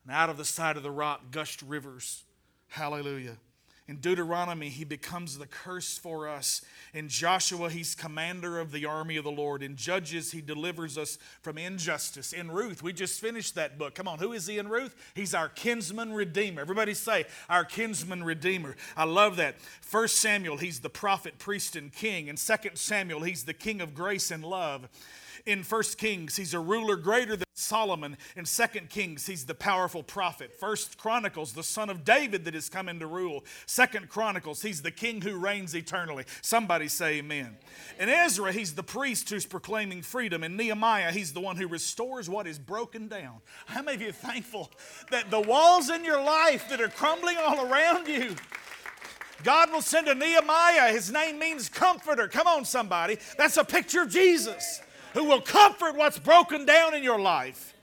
And 0.04 0.14
out 0.14 0.30
of 0.30 0.36
the 0.36 0.44
side 0.44 0.76
of 0.76 0.82
the 0.82 0.90
rock 0.90 1.30
gushed 1.30 1.62
rivers. 1.62 2.24
Hallelujah. 2.68 3.36
In 3.88 3.98
Deuteronomy, 3.98 4.68
he 4.68 4.84
becomes 4.84 5.38
the 5.38 5.46
curse 5.46 5.96
for 5.96 6.28
us. 6.28 6.60
In 6.92 7.08
Joshua, 7.08 7.70
he's 7.70 7.94
commander 7.94 8.58
of 8.58 8.72
the 8.72 8.84
army 8.84 9.16
of 9.16 9.22
the 9.22 9.30
Lord. 9.30 9.62
In 9.62 9.76
Judges, 9.76 10.32
he 10.32 10.40
delivers 10.40 10.98
us 10.98 11.18
from 11.40 11.56
injustice. 11.56 12.32
In 12.32 12.50
Ruth, 12.50 12.82
we 12.82 12.92
just 12.92 13.20
finished 13.20 13.54
that 13.54 13.78
book. 13.78 13.94
Come 13.94 14.08
on, 14.08 14.18
who 14.18 14.32
is 14.32 14.48
he 14.48 14.58
in 14.58 14.68
Ruth? 14.68 14.96
He's 15.14 15.34
our 15.34 15.48
kinsman 15.48 16.12
redeemer. 16.12 16.62
Everybody 16.62 16.94
say, 16.94 17.26
our 17.48 17.64
kinsman 17.64 18.24
redeemer. 18.24 18.74
I 18.96 19.04
love 19.04 19.36
that. 19.36 19.60
First 19.80 20.18
Samuel, 20.18 20.56
he's 20.56 20.80
the 20.80 20.90
prophet, 20.90 21.38
priest, 21.38 21.76
and 21.76 21.92
king. 21.92 22.26
In 22.26 22.36
Second 22.36 22.78
Samuel, 22.78 23.22
he's 23.22 23.44
the 23.44 23.54
king 23.54 23.80
of 23.80 23.94
grace 23.94 24.32
and 24.32 24.42
love 24.42 24.88
in 25.46 25.62
First 25.62 25.96
Kings, 25.96 26.34
he's 26.36 26.54
a 26.54 26.60
ruler 26.60 26.96
greater 26.96 27.36
than 27.36 27.46
Solomon. 27.54 28.16
In 28.34 28.44
Second 28.44 28.90
Kings, 28.90 29.26
he's 29.26 29.46
the 29.46 29.54
powerful 29.54 30.02
prophet. 30.02 30.52
First 30.52 30.98
Chronicles, 30.98 31.52
the 31.52 31.62
son 31.62 31.88
of 31.88 32.04
David 32.04 32.44
that 32.44 32.54
has 32.54 32.68
come 32.68 32.88
into 32.88 33.06
rule. 33.06 33.44
Second 33.64 34.08
Chronicles, 34.08 34.62
he's 34.62 34.82
the 34.82 34.90
king 34.90 35.20
who 35.20 35.38
reigns 35.38 35.74
eternally. 35.74 36.24
Somebody 36.42 36.88
say 36.88 37.18
amen. 37.18 37.56
In 38.00 38.08
Ezra, 38.08 38.52
he's 38.52 38.74
the 38.74 38.82
priest 38.82 39.30
who's 39.30 39.46
proclaiming 39.46 40.02
freedom. 40.02 40.42
In 40.42 40.56
Nehemiah, 40.56 41.12
he's 41.12 41.32
the 41.32 41.40
one 41.40 41.56
who 41.56 41.68
restores 41.68 42.28
what 42.28 42.48
is 42.48 42.58
broken 42.58 43.06
down. 43.06 43.38
How 43.66 43.82
many 43.82 43.94
of 43.96 44.02
you 44.02 44.12
thankful 44.12 44.70
that 45.12 45.30
the 45.30 45.40
walls 45.40 45.90
in 45.90 46.04
your 46.04 46.22
life 46.22 46.68
that 46.68 46.80
are 46.80 46.88
crumbling 46.88 47.36
all 47.38 47.72
around 47.72 48.08
you, 48.08 48.34
God 49.44 49.70
will 49.70 49.82
send 49.82 50.08
a 50.08 50.14
Nehemiah. 50.14 50.92
His 50.92 51.12
name 51.12 51.38
means 51.38 51.68
comforter. 51.68 52.26
Come 52.26 52.48
on, 52.48 52.64
somebody. 52.64 53.18
That's 53.38 53.56
a 53.56 53.64
picture 53.64 54.02
of 54.02 54.10
Jesus 54.10 54.82
who 55.16 55.24
will 55.24 55.40
comfort 55.40 55.96
what's 55.96 56.18
broken 56.18 56.66
down 56.66 56.94
in 56.94 57.02
your 57.02 57.18
life. 57.18 57.74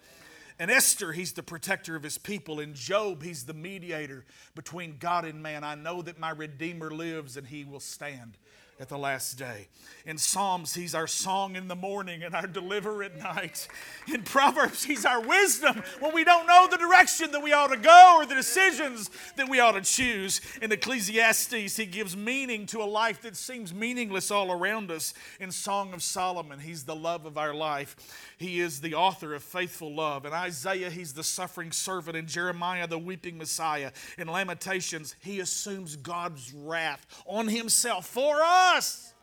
And 0.59 0.69
Esther, 0.69 1.13
he's 1.13 1.33
the 1.33 1.41
protector 1.41 1.95
of 1.95 2.03
his 2.03 2.19
people. 2.19 2.59
And 2.59 2.75
Job, 2.75 3.23
he's 3.23 3.45
the 3.45 3.55
mediator 3.55 4.23
between 4.53 4.97
God 4.99 5.25
and 5.25 5.41
man. 5.41 5.63
I 5.63 5.73
know 5.73 6.03
that 6.03 6.19
my 6.19 6.29
Redeemer 6.29 6.91
lives 6.91 7.35
and 7.35 7.47
he 7.47 7.65
will 7.65 7.79
stand 7.79 8.37
at 8.79 8.89
the 8.89 8.97
last 8.97 9.37
day. 9.37 9.67
In 10.05 10.17
Psalms, 10.17 10.73
He's 10.73 10.95
our 10.95 11.07
song 11.07 11.55
in 11.55 11.67
the 11.67 11.75
morning 11.75 12.23
and 12.23 12.35
our 12.35 12.47
deliverer 12.47 13.03
at 13.03 13.17
night. 13.17 13.67
In 14.11 14.23
Proverbs, 14.23 14.83
He's 14.83 15.05
our 15.05 15.21
wisdom 15.21 15.83
when 15.99 16.13
we 16.13 16.23
don't 16.23 16.47
know 16.47 16.67
the 16.69 16.77
direction 16.77 17.31
that 17.31 17.43
we 17.43 17.53
ought 17.53 17.67
to 17.67 17.77
go 17.77 18.15
or 18.17 18.25
the 18.25 18.35
decisions 18.35 19.09
that 19.37 19.47
we 19.47 19.59
ought 19.59 19.73
to 19.73 19.81
choose. 19.81 20.41
In 20.61 20.71
Ecclesiastes, 20.71 21.77
He 21.77 21.85
gives 21.85 22.17
meaning 22.17 22.65
to 22.67 22.81
a 22.81 22.85
life 22.85 23.21
that 23.21 23.37
seems 23.37 23.73
meaningless 23.73 24.31
all 24.31 24.51
around 24.51 24.91
us. 24.91 25.13
In 25.39 25.51
Song 25.51 25.93
of 25.93 26.01
Solomon, 26.01 26.59
He's 26.59 26.83
the 26.83 26.95
love 26.95 27.25
of 27.25 27.37
our 27.37 27.53
life. 27.53 27.95
He 28.37 28.59
is 28.59 28.81
the 28.81 28.95
author 28.95 29.33
of 29.35 29.43
faithful 29.43 29.93
love. 29.95 30.25
In 30.25 30.33
Isaiah, 30.33 30.89
He's 30.89 31.13
the 31.13 31.23
suffering 31.23 31.71
servant. 31.71 32.17
In 32.17 32.27
Jeremiah, 32.27 32.87
the 32.87 32.99
weeping 32.99 33.37
Messiah. 33.37 33.91
In 34.17 34.27
Lamentations, 34.27 35.15
He 35.21 35.39
assumes 35.39 35.95
God's 35.95 36.51
wrath 36.53 37.05
on 37.25 37.47
Himself 37.47 38.07
for 38.07 38.41
us 38.41 38.62
us. 38.75 39.13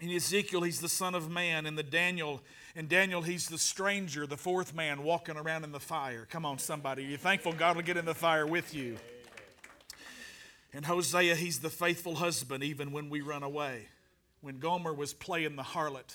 In 0.00 0.10
Ezekiel, 0.10 0.62
he's 0.62 0.80
the 0.80 0.88
Son 0.88 1.14
of 1.14 1.28
Man. 1.28 1.66
In 1.66 1.74
the 1.74 1.82
Daniel, 1.82 2.40
in 2.76 2.86
Daniel, 2.86 3.22
he's 3.22 3.48
the 3.48 3.58
stranger, 3.58 4.26
the 4.26 4.36
fourth 4.36 4.74
man 4.74 5.02
walking 5.02 5.36
around 5.36 5.64
in 5.64 5.72
the 5.72 5.80
fire. 5.80 6.26
Come 6.30 6.46
on, 6.46 6.58
somebody. 6.58 7.04
Are 7.04 7.08
you 7.08 7.16
thankful 7.16 7.52
God 7.52 7.76
will 7.76 7.82
get 7.82 7.96
in 7.96 8.04
the 8.04 8.14
fire 8.14 8.46
with 8.46 8.72
you? 8.74 8.96
In 10.72 10.84
Hosea, 10.84 11.34
he's 11.34 11.58
the 11.60 11.70
faithful 11.70 12.16
husband 12.16 12.62
even 12.62 12.92
when 12.92 13.10
we 13.10 13.20
run 13.20 13.42
away. 13.42 13.88
When 14.40 14.58
Gomer 14.58 14.92
was 14.92 15.12
playing 15.12 15.56
the 15.56 15.62
harlot, 15.62 16.14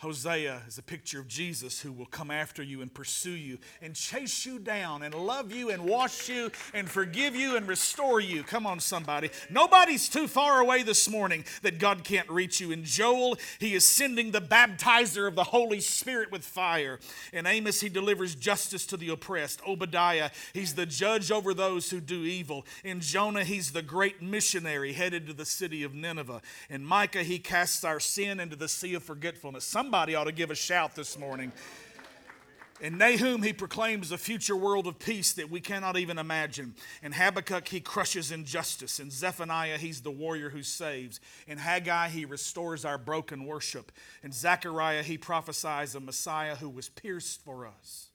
Hosea 0.00 0.62
is 0.66 0.78
a 0.78 0.82
picture 0.82 1.20
of 1.20 1.28
Jesus 1.28 1.78
who 1.82 1.92
will 1.92 2.06
come 2.06 2.30
after 2.30 2.62
you 2.62 2.80
and 2.80 2.92
pursue 2.92 3.32
you 3.32 3.58
and 3.82 3.94
chase 3.94 4.46
you 4.46 4.58
down 4.58 5.02
and 5.02 5.14
love 5.14 5.52
you 5.52 5.68
and 5.68 5.84
wash 5.84 6.26
you 6.26 6.50
and 6.72 6.88
forgive 6.88 7.36
you 7.36 7.54
and 7.54 7.68
restore 7.68 8.18
you. 8.18 8.42
Come 8.42 8.66
on, 8.66 8.80
somebody. 8.80 9.28
Nobody's 9.50 10.08
too 10.08 10.26
far 10.26 10.60
away 10.60 10.82
this 10.82 11.06
morning 11.06 11.44
that 11.60 11.78
God 11.78 12.02
can't 12.02 12.28
reach 12.30 12.62
you. 12.62 12.70
In 12.70 12.82
Joel, 12.82 13.36
he 13.58 13.74
is 13.74 13.84
sending 13.84 14.30
the 14.30 14.40
baptizer 14.40 15.28
of 15.28 15.34
the 15.34 15.44
Holy 15.44 15.80
Spirit 15.80 16.32
with 16.32 16.44
fire. 16.44 16.98
In 17.30 17.44
Amos, 17.44 17.82
he 17.82 17.90
delivers 17.90 18.34
justice 18.34 18.86
to 18.86 18.96
the 18.96 19.10
oppressed. 19.10 19.60
Obadiah, 19.68 20.30
he's 20.54 20.76
the 20.76 20.86
judge 20.86 21.30
over 21.30 21.52
those 21.52 21.90
who 21.90 22.00
do 22.00 22.22
evil. 22.22 22.64
In 22.84 23.00
Jonah, 23.00 23.44
he's 23.44 23.72
the 23.72 23.82
great 23.82 24.22
missionary 24.22 24.94
headed 24.94 25.26
to 25.26 25.34
the 25.34 25.44
city 25.44 25.82
of 25.82 25.94
Nineveh. 25.94 26.40
In 26.70 26.86
Micah, 26.86 27.22
he 27.22 27.38
casts 27.38 27.84
our 27.84 28.00
sin 28.00 28.40
into 28.40 28.56
the 28.56 28.66
sea 28.66 28.94
of 28.94 29.02
forgetfulness. 29.02 29.66
Some 29.66 29.89
Somebody 29.90 30.14
ought 30.14 30.24
to 30.26 30.32
give 30.32 30.52
a 30.52 30.54
shout 30.54 30.94
this 30.94 31.18
morning. 31.18 31.50
In 32.80 32.96
Nahum, 32.96 33.42
he 33.42 33.52
proclaims 33.52 34.12
a 34.12 34.18
future 34.18 34.54
world 34.54 34.86
of 34.86 35.00
peace 35.00 35.32
that 35.32 35.50
we 35.50 35.60
cannot 35.60 35.96
even 35.96 36.16
imagine. 36.16 36.76
In 37.02 37.10
Habakkuk, 37.10 37.66
he 37.66 37.80
crushes 37.80 38.30
injustice. 38.30 39.00
In 39.00 39.10
Zephaniah, 39.10 39.78
he's 39.78 40.00
the 40.00 40.12
warrior 40.12 40.48
who 40.48 40.62
saves. 40.62 41.18
In 41.48 41.58
Haggai, 41.58 42.10
he 42.10 42.24
restores 42.24 42.84
our 42.84 42.98
broken 42.98 43.46
worship. 43.46 43.90
In 44.22 44.30
Zechariah, 44.30 45.02
he 45.02 45.18
prophesies 45.18 45.96
a 45.96 46.00
Messiah 46.00 46.54
who 46.54 46.68
was 46.68 46.88
pierced 46.88 47.42
for 47.42 47.66
us. 47.66 48.10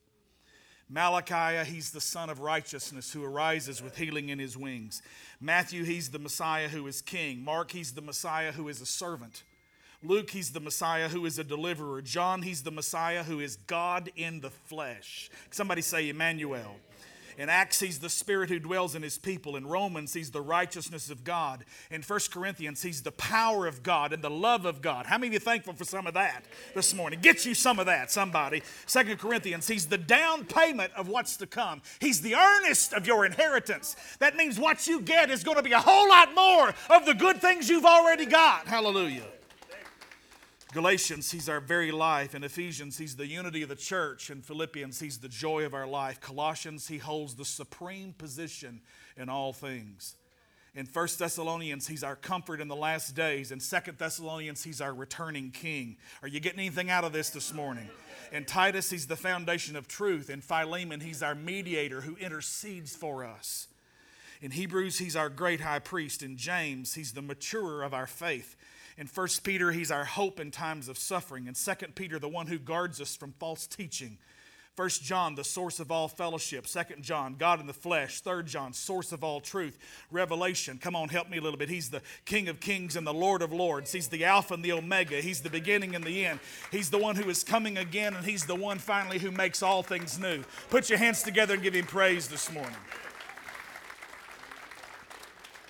Malachi, 0.88 1.70
he's 1.70 1.92
the 1.92 2.00
son 2.00 2.30
of 2.30 2.40
righteousness 2.40 3.12
who 3.12 3.22
arises 3.22 3.82
with 3.82 3.98
healing 3.98 4.30
in 4.30 4.40
his 4.40 4.56
wings. 4.56 5.02
Matthew, 5.42 5.84
he's 5.84 6.12
the 6.12 6.20
Messiah 6.20 6.70
who 6.70 6.88
is 6.88 7.02
king. 7.02 7.44
Mark, 7.44 7.72
he's 7.72 7.92
the 7.92 8.02
Messiah 8.02 8.54
who 8.54 8.70
is 8.70 8.80
a 8.80 8.86
servant. 8.86 9.44
Luke, 10.04 10.30
he's 10.30 10.52
the 10.52 10.60
Messiah 10.60 11.10
who 11.10 11.26
is 11.26 11.40
a 11.40 11.44
deliverer. 11.44 12.02
John, 12.02 12.42
he's 12.42 12.64
the 12.64 12.72
Messiah 12.72 13.24
who 13.24 13.40
is 13.40 13.58
God 13.68 14.12
in 14.16 14.42
the 14.42 14.50
flesh. 14.50 15.30
Somebody 15.52 15.82
say 15.82 16.10
Emmanuel. 16.10 16.76
In 17.38 17.50
Acts, 17.50 17.82
he's 17.82 18.00
the 18.00 18.10
Spirit 18.10 18.50
who 18.50 18.60
dwells 18.60 18.96
in 18.96 19.02
his 19.02 19.18
people. 19.18 19.58
In 19.58 19.68
Romans, 19.68 20.14
he's 20.14 20.32
the 20.32 20.42
righteousness 20.42 21.10
of 21.10 21.24
God. 21.24 21.66
In 21.92 22.02
1 22.02 22.20
Corinthians, 22.32 22.82
he's 22.82 23.02
the 23.02 23.12
power 23.12 23.68
of 23.68 23.84
God 23.84 24.14
and 24.14 24.24
the 24.24 24.30
love 24.30 24.66
of 24.66 24.82
God. 24.82 25.06
How 25.06 25.18
many 25.18 25.28
of 25.28 25.34
you 25.34 25.40
thankful 25.40 25.74
for 25.74 25.84
some 25.84 26.08
of 26.08 26.14
that 26.14 26.46
this 26.74 26.94
morning? 26.94 27.20
Get 27.22 27.46
you 27.46 27.54
some 27.54 27.78
of 27.78 27.88
that, 27.88 28.10
somebody. 28.10 28.64
2 28.88 29.18
Corinthians, 29.18 29.68
he's 29.68 29.88
the 29.88 29.98
down 29.98 30.46
payment 30.46 30.94
of 30.96 31.10
what's 31.10 31.36
to 31.38 31.48
come. 31.48 31.82
He's 32.00 32.22
the 32.22 32.36
earnest 32.36 32.94
of 32.94 33.06
your 33.06 33.26
inheritance. 33.26 33.98
That 34.20 34.38
means 34.38 34.58
what 34.58 34.88
you 34.88 35.02
get 35.02 35.30
is 35.30 35.44
going 35.44 35.58
to 35.58 35.64
be 35.64 35.74
a 35.74 35.80
whole 35.80 36.08
lot 36.08 36.34
more 36.34 36.74
of 36.90 37.06
the 37.06 37.14
good 37.14 37.42
things 37.42 37.68
you've 37.68 37.86
already 37.86 38.26
got. 38.26 38.66
Hallelujah. 38.66 39.24
Galatians, 40.76 41.32
He's 41.32 41.48
our 41.48 41.62
very 41.62 41.90
life. 41.90 42.36
In 42.36 42.44
Ephesians, 42.44 42.98
He's 42.98 43.16
the 43.16 43.26
unity 43.26 43.64
of 43.64 43.70
the 43.70 43.78
church. 43.78 44.30
In 44.30 44.42
Philippians, 44.42 45.00
He's 45.00 45.18
the 45.18 45.30
joy 45.30 45.66
of 45.66 45.74
our 45.74 45.88
life. 45.88 46.20
Colossians, 46.20 46.90
He 46.90 46.98
holds 46.98 47.36
the 47.36 47.46
supreme 47.46 48.12
position 48.12 48.82
in 49.16 49.30
all 49.30 49.54
things. 49.54 50.16
In 50.76 50.86
1 50.86 51.08
Thessalonians, 51.18 51.88
He's 51.88 52.04
our 52.04 52.18
comfort 52.18 52.60
in 52.60 52.68
the 52.68 52.76
last 52.76 53.16
days. 53.16 53.54
In 53.54 53.60
2 53.60 53.94
Thessalonians, 53.98 54.66
He's 54.66 54.82
our 54.82 54.94
returning 54.94 55.52
King. 55.52 55.96
Are 56.22 56.28
you 56.28 56.42
getting 56.42 56.60
anything 56.60 56.90
out 56.90 57.06
of 57.06 57.14
this 57.14 57.30
this 57.30 57.54
morning? 57.54 57.90
In 58.34 58.44
Titus, 58.44 58.90
He's 58.90 59.08
the 59.08 59.16
foundation 59.16 59.78
of 59.78 59.88
truth. 59.88 60.30
In 60.30 60.42
Philemon, 60.42 61.00
He's 61.00 61.24
our 61.24 61.36
mediator 61.36 62.02
who 62.02 62.18
intercedes 62.18 62.94
for 62.98 63.24
us. 63.24 63.70
In 64.42 64.52
Hebrews, 64.52 64.98
He's 64.98 65.16
our 65.16 65.30
great 65.30 65.62
high 65.62 65.80
priest. 65.80 66.22
In 66.22 66.36
James, 66.36 66.96
He's 66.96 67.14
the 67.14 67.22
maturer 67.22 67.82
of 67.82 67.94
our 67.94 68.08
faith. 68.08 68.58
In 68.98 69.08
1 69.08 69.28
Peter, 69.44 69.72
he's 69.72 69.92
our 69.92 70.06
hope 70.06 70.40
in 70.40 70.52
times 70.52 70.88
of 70.88 70.98
suffering. 70.98 71.48
In 71.48 71.54
2 71.54 71.74
Peter, 71.96 72.18
the 72.18 72.30
one 72.30 72.48
who 72.48 72.58
guards 72.58 73.02
us 73.02 73.16
from 73.16 73.34
false 73.34 73.68
teaching. 73.68 74.18
1 74.78 74.90
John, 74.90 75.36
the 75.36 75.44
source 75.44 75.80
of 75.80 75.90
all 75.90 76.10
fellowship. 76.10 76.66
2 76.66 77.00
John, 77.00 77.36
God 77.38 77.62
in 77.62 77.68
the 77.68 77.74
flesh. 77.74 78.20
3 78.20 78.44
John, 78.44 78.74
source 78.74 79.14
of 79.14 79.24
all 79.24 79.40
truth. 79.40 79.78
Revelation, 80.12 80.78
come 80.78 80.98
on, 80.98 81.08
help 81.08 81.30
me 81.30 81.38
a 81.38 81.42
little 81.42 81.58
bit. 81.58 81.70
He's 81.70 81.90
the 81.90 82.02
King 82.26 82.50
of 82.50 82.60
kings 82.60 82.98
and 82.98 83.08
the 83.08 83.14
Lord 83.14 83.42
of 83.42 83.54
lords. 83.54 83.94
He's 83.94 84.10
the 84.10 84.26
Alpha 84.26 84.54
and 84.54 84.64
the 84.64 84.74
Omega. 84.74 85.22
He's 85.22 85.42
the 85.42 85.50
beginning 85.50 85.96
and 85.96 86.04
the 86.04 86.26
end. 86.26 86.40
He's 86.72 86.90
the 86.90 86.98
one 86.98 87.16
who 87.16 87.30
is 87.30 87.44
coming 87.44 87.78
again, 87.78 88.16
and 88.16 88.26
He's 88.26 88.46
the 88.46 88.56
one 88.56 88.78
finally 88.78 89.18
who 89.18 89.32
makes 89.32 89.64
all 89.64 89.82
things 89.82 90.20
new. 90.20 90.44
Put 90.70 90.90
your 90.90 91.00
hands 91.00 91.24
together 91.24 91.54
and 91.54 91.64
give 91.64 91.74
Him 91.74 91.86
praise 91.86 92.28
this 92.28 92.52
morning. 92.52 92.76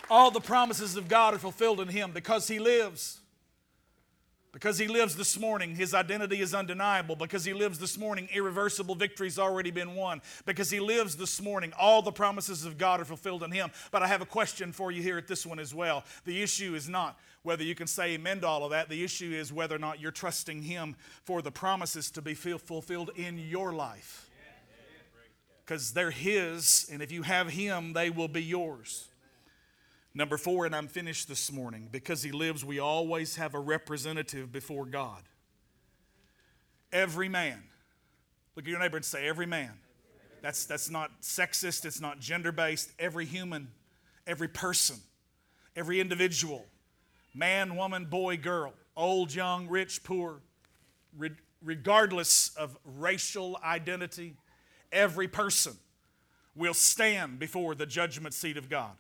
All 0.10 0.32
the 0.32 0.39
promises 0.39 0.96
of 0.96 1.08
God 1.08 1.34
are 1.34 1.39
fulfilled 1.39 1.80
in 1.80 1.88
Him 1.88 2.12
because 2.12 2.48
He 2.48 2.60
lives. 2.60 3.20
Because 4.52 4.78
He 4.78 4.88
lives 4.88 5.18
this 5.18 5.38
morning, 5.38 5.76
His 5.76 5.94
identity 5.94 6.39
is 6.39 6.54
undeniable. 6.54 7.15
Because 7.15 7.44
He 7.44 7.54
lives 7.54 7.78
this 7.80 7.98
morning, 7.98 8.30
irreversible 8.34 8.96
victory's 8.96 9.38
already 9.38 9.72
been 9.72 9.96
won. 9.96 10.22
Because 10.46 10.70
He 10.70 10.80
lives 10.80 11.18
this 11.18 11.41
morning, 11.41 11.74
all 11.78 12.02
the 12.02 12.12
promises 12.12 12.65
of 12.65 12.78
God 12.78 13.02
are 13.02 13.06
fulfilled 13.06 13.44
in 13.44 13.52
Him. 13.52 13.72
But 13.91 14.04
I 14.04 14.08
have 14.08 14.22
a 14.22 14.26
question 14.26 14.72
for 14.72 14.91
you 14.91 15.02
here 15.02 15.18
at 15.18 15.28
this 15.28 15.46
one 15.46 15.60
as 15.60 15.74
well. 15.74 16.06
The 16.24 16.41
issue 16.41 16.76
is 16.76 16.88
not 16.88 17.20
whether 17.44 17.63
you 17.63 17.76
can 17.76 17.88
say 17.88 18.13
amen 18.13 18.41
to 18.41 18.48
all 18.48 18.63
of 18.63 18.72
that. 18.72 18.89
The 18.89 19.04
issue 19.04 19.34
is 19.34 19.52
whether 19.52 19.76
or 19.76 19.80
not 19.80 20.00
you're 20.00 20.12
trusting 20.12 20.62
Him 20.62 20.96
for 21.24 21.41
the 21.41 21.52
promises 21.52 22.10
to 22.12 22.22
be 22.22 22.34
fulfilled 22.34 23.12
in 23.15 23.38
your 23.38 23.74
life. 23.74 24.30
Because 25.65 25.94
they're 25.94 26.12
His, 26.12 26.88
and 26.91 27.02
if 27.02 27.12
you 27.12 27.24
have 27.24 27.50
Him, 27.50 27.94
they 27.94 28.10
will 28.10 28.28
be 28.28 28.44
yours. 28.44 29.10
Number 30.17 30.38
four, 30.38 30.65
and 30.65 30.73
I'm 30.73 30.88
finished 30.88 31.28
this 31.28 31.51
morning. 31.51 31.89
Because 31.91 32.23
he 32.23 32.32
lives, 32.32 32.63
we 32.63 32.80
always 32.80 33.36
have 33.36 33.54
a 33.54 33.60
representative 33.60 34.49
before 34.49 34.86
God. 34.86 35.21
Every 36.93 37.28
man. 37.28 37.62
Look 38.56 38.63
at 38.63 38.69
your 38.69 38.80
neighbor 38.80 38.95
and 38.95 39.06
say, 39.06 39.28
every 39.28 39.45
man. 39.45 39.73
That's, 40.41 40.65
that's 40.65 40.89
not 40.89 41.21
sexist, 41.21 41.84
it's 41.84 41.99
not 41.99 42.19
gender 42.19 42.54
based. 42.54 42.91
Every 42.97 43.25
human, 43.25 43.67
every 44.25 44.47
person, 44.47 44.97
every 45.75 45.99
individual, 45.99 46.65
man, 47.34 47.75
woman, 47.75 48.06
boy, 48.06 48.38
girl, 48.38 48.73
old, 48.95 49.34
young, 49.34 49.67
rich, 49.67 50.04
poor, 50.04 50.39
regardless 51.62 52.56
of 52.56 52.78
racial 52.86 53.60
identity, 53.65 54.36
every 54.91 55.28
person 55.28 55.73
will 56.56 56.75
stand 56.75 57.38
before 57.39 57.75
the 57.75 57.86
judgment 57.86 58.34
seat 58.34 58.56
of 58.56 58.69
God 58.69 58.95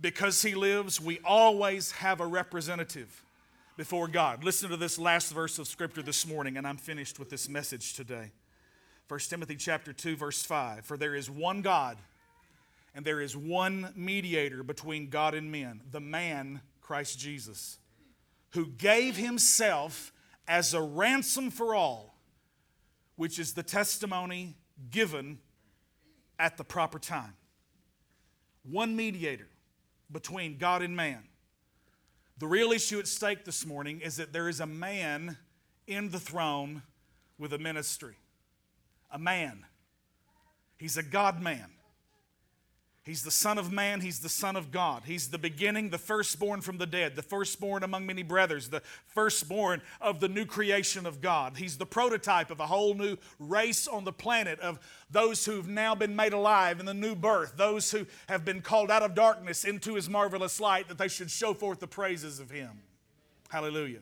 because 0.00 0.42
he 0.42 0.54
lives, 0.54 1.00
we 1.00 1.20
always 1.24 1.92
have 1.92 2.20
a 2.20 2.26
representative 2.26 3.24
before 3.76 4.08
God. 4.08 4.44
Listen 4.44 4.70
to 4.70 4.76
this 4.76 4.98
last 4.98 5.32
verse 5.32 5.58
of 5.58 5.66
scripture 5.66 6.02
this 6.02 6.26
morning, 6.26 6.56
and 6.56 6.66
I'm 6.66 6.76
finished 6.76 7.18
with 7.18 7.30
this 7.30 7.48
message 7.48 7.94
today. 7.94 8.32
1 9.08 9.20
Timothy 9.20 9.56
chapter 9.56 9.92
2, 9.92 10.16
verse 10.16 10.42
5. 10.42 10.84
For 10.84 10.96
there 10.96 11.14
is 11.14 11.30
one 11.30 11.62
God, 11.62 11.98
and 12.94 13.04
there 13.04 13.20
is 13.20 13.36
one 13.36 13.92
mediator 13.96 14.62
between 14.62 15.10
God 15.10 15.34
and 15.34 15.50
men, 15.50 15.82
the 15.90 16.00
man 16.00 16.60
Christ 16.80 17.18
Jesus, 17.18 17.78
who 18.50 18.66
gave 18.66 19.16
himself 19.16 20.12
as 20.46 20.74
a 20.74 20.80
ransom 20.82 21.50
for 21.50 21.74
all, 21.74 22.18
which 23.16 23.38
is 23.38 23.54
the 23.54 23.62
testimony 23.62 24.56
given 24.90 25.38
at 26.38 26.56
the 26.56 26.64
proper 26.64 26.98
time. 26.98 27.34
One 28.62 28.96
mediator 28.96 29.48
between 30.10 30.58
God 30.58 30.82
and 30.82 30.96
man. 30.96 31.24
The 32.38 32.46
real 32.46 32.72
issue 32.72 32.98
at 32.98 33.06
stake 33.06 33.44
this 33.44 33.64
morning 33.64 34.00
is 34.00 34.16
that 34.16 34.32
there 34.32 34.48
is 34.48 34.60
a 34.60 34.66
man 34.66 35.38
in 35.86 36.10
the 36.10 36.18
throne 36.18 36.82
with 37.38 37.52
a 37.52 37.58
ministry. 37.58 38.16
A 39.10 39.18
man. 39.18 39.64
He's 40.78 40.96
a 40.96 41.02
God 41.02 41.40
man. 41.40 41.73
He's 43.04 43.22
the 43.22 43.30
Son 43.30 43.58
of 43.58 43.70
Man, 43.70 44.00
He's 44.00 44.20
the 44.20 44.30
Son 44.30 44.56
of 44.56 44.70
God. 44.70 45.02
He's 45.04 45.28
the 45.28 45.36
beginning, 45.36 45.90
the 45.90 45.98
firstborn 45.98 46.62
from 46.62 46.78
the 46.78 46.86
dead, 46.86 47.16
the 47.16 47.22
firstborn 47.22 47.82
among 47.82 48.06
many 48.06 48.22
brothers, 48.22 48.70
the 48.70 48.80
firstborn 49.08 49.82
of 50.00 50.20
the 50.20 50.28
new 50.28 50.46
creation 50.46 51.04
of 51.04 51.20
God. 51.20 51.58
He's 51.58 51.76
the 51.76 51.84
prototype 51.84 52.50
of 52.50 52.60
a 52.60 52.66
whole 52.66 52.94
new 52.94 53.18
race 53.38 53.86
on 53.86 54.04
the 54.04 54.12
planet 54.12 54.58
of 54.60 54.78
those 55.10 55.44
who've 55.44 55.68
now 55.68 55.94
been 55.94 56.16
made 56.16 56.32
alive 56.32 56.80
in 56.80 56.86
the 56.86 56.94
new 56.94 57.14
birth, 57.14 57.58
those 57.58 57.90
who 57.90 58.06
have 58.26 58.42
been 58.42 58.62
called 58.62 58.90
out 58.90 59.02
of 59.02 59.14
darkness 59.14 59.64
into 59.64 59.96
His 59.96 60.08
marvelous 60.08 60.58
light, 60.58 60.88
that 60.88 60.96
they 60.96 61.08
should 61.08 61.30
show 61.30 61.52
forth 61.52 61.80
the 61.80 61.86
praises 61.86 62.40
of 62.40 62.50
Him. 62.50 62.70
Hallelujah. 63.50 64.00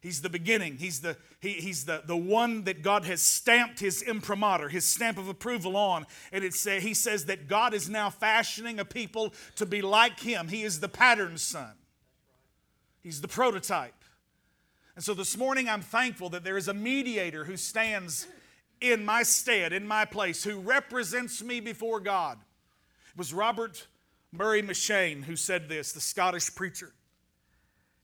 He's 0.00 0.22
the 0.22 0.30
beginning. 0.30 0.76
He's, 0.76 1.00
the, 1.00 1.16
he, 1.40 1.54
he's 1.54 1.84
the, 1.84 2.02
the 2.06 2.16
one 2.16 2.64
that 2.64 2.82
God 2.82 3.04
has 3.04 3.20
stamped 3.20 3.80
his 3.80 4.00
imprimatur, 4.00 4.68
his 4.68 4.84
stamp 4.84 5.18
of 5.18 5.28
approval 5.28 5.76
on. 5.76 6.06
And 6.30 6.44
it 6.44 6.54
say, 6.54 6.80
he 6.80 6.94
says 6.94 7.24
that 7.24 7.48
God 7.48 7.74
is 7.74 7.88
now 7.88 8.08
fashioning 8.08 8.78
a 8.78 8.84
people 8.84 9.32
to 9.56 9.66
be 9.66 9.82
like 9.82 10.20
him. 10.20 10.48
He 10.48 10.62
is 10.62 10.78
the 10.80 10.88
pattern 10.88 11.36
son, 11.36 11.72
he's 13.02 13.20
the 13.20 13.28
prototype. 13.28 13.94
And 14.94 15.04
so 15.04 15.14
this 15.14 15.36
morning 15.36 15.68
I'm 15.68 15.82
thankful 15.82 16.28
that 16.30 16.42
there 16.42 16.56
is 16.56 16.66
a 16.66 16.74
mediator 16.74 17.44
who 17.44 17.56
stands 17.56 18.26
in 18.80 19.04
my 19.04 19.22
stead, 19.22 19.72
in 19.72 19.86
my 19.86 20.04
place, 20.04 20.42
who 20.42 20.58
represents 20.58 21.42
me 21.42 21.60
before 21.60 22.00
God. 22.00 22.38
It 23.12 23.18
was 23.18 23.32
Robert 23.32 23.86
Murray 24.32 24.62
M'Cheyne 24.62 25.22
who 25.24 25.36
said 25.36 25.68
this, 25.68 25.92
the 25.92 26.00
Scottish 26.00 26.54
preacher. 26.54 26.92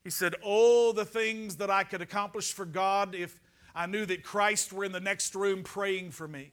He 0.05 0.11
said, 0.11 0.35
Oh, 0.45 0.93
the 0.93 1.07
things 1.07 1.57
that 1.57 1.71
I 1.71 1.83
could 1.83 2.03
accomplish 2.03 2.53
for 2.53 2.67
God 2.67 3.15
if 3.15 3.41
I 3.75 3.87
knew 3.87 4.07
that 4.07 4.23
Christ 4.23 4.73
were 4.73 4.85
in 4.85 4.93
the 4.93 5.01
next 5.01 5.35
room 5.35 5.65
praying 5.65 6.13
for 6.13 6.29
me. 6.29 6.53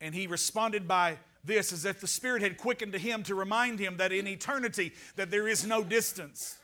And 0.00 0.14
he 0.14 0.26
responded 0.26 0.86
by 0.86 1.18
this 1.42 1.72
as 1.72 1.84
if 1.84 2.00
the 2.00 2.06
Spirit 2.06 2.42
had 2.42 2.58
quickened 2.58 2.92
to 2.92 2.98
him 2.98 3.22
to 3.24 3.34
remind 3.34 3.78
him 3.78 3.96
that 3.96 4.12
in 4.12 4.26
eternity 4.26 4.92
that 5.16 5.30
there 5.30 5.48
is 5.48 5.66
no 5.66 5.82
distance. 5.82 6.58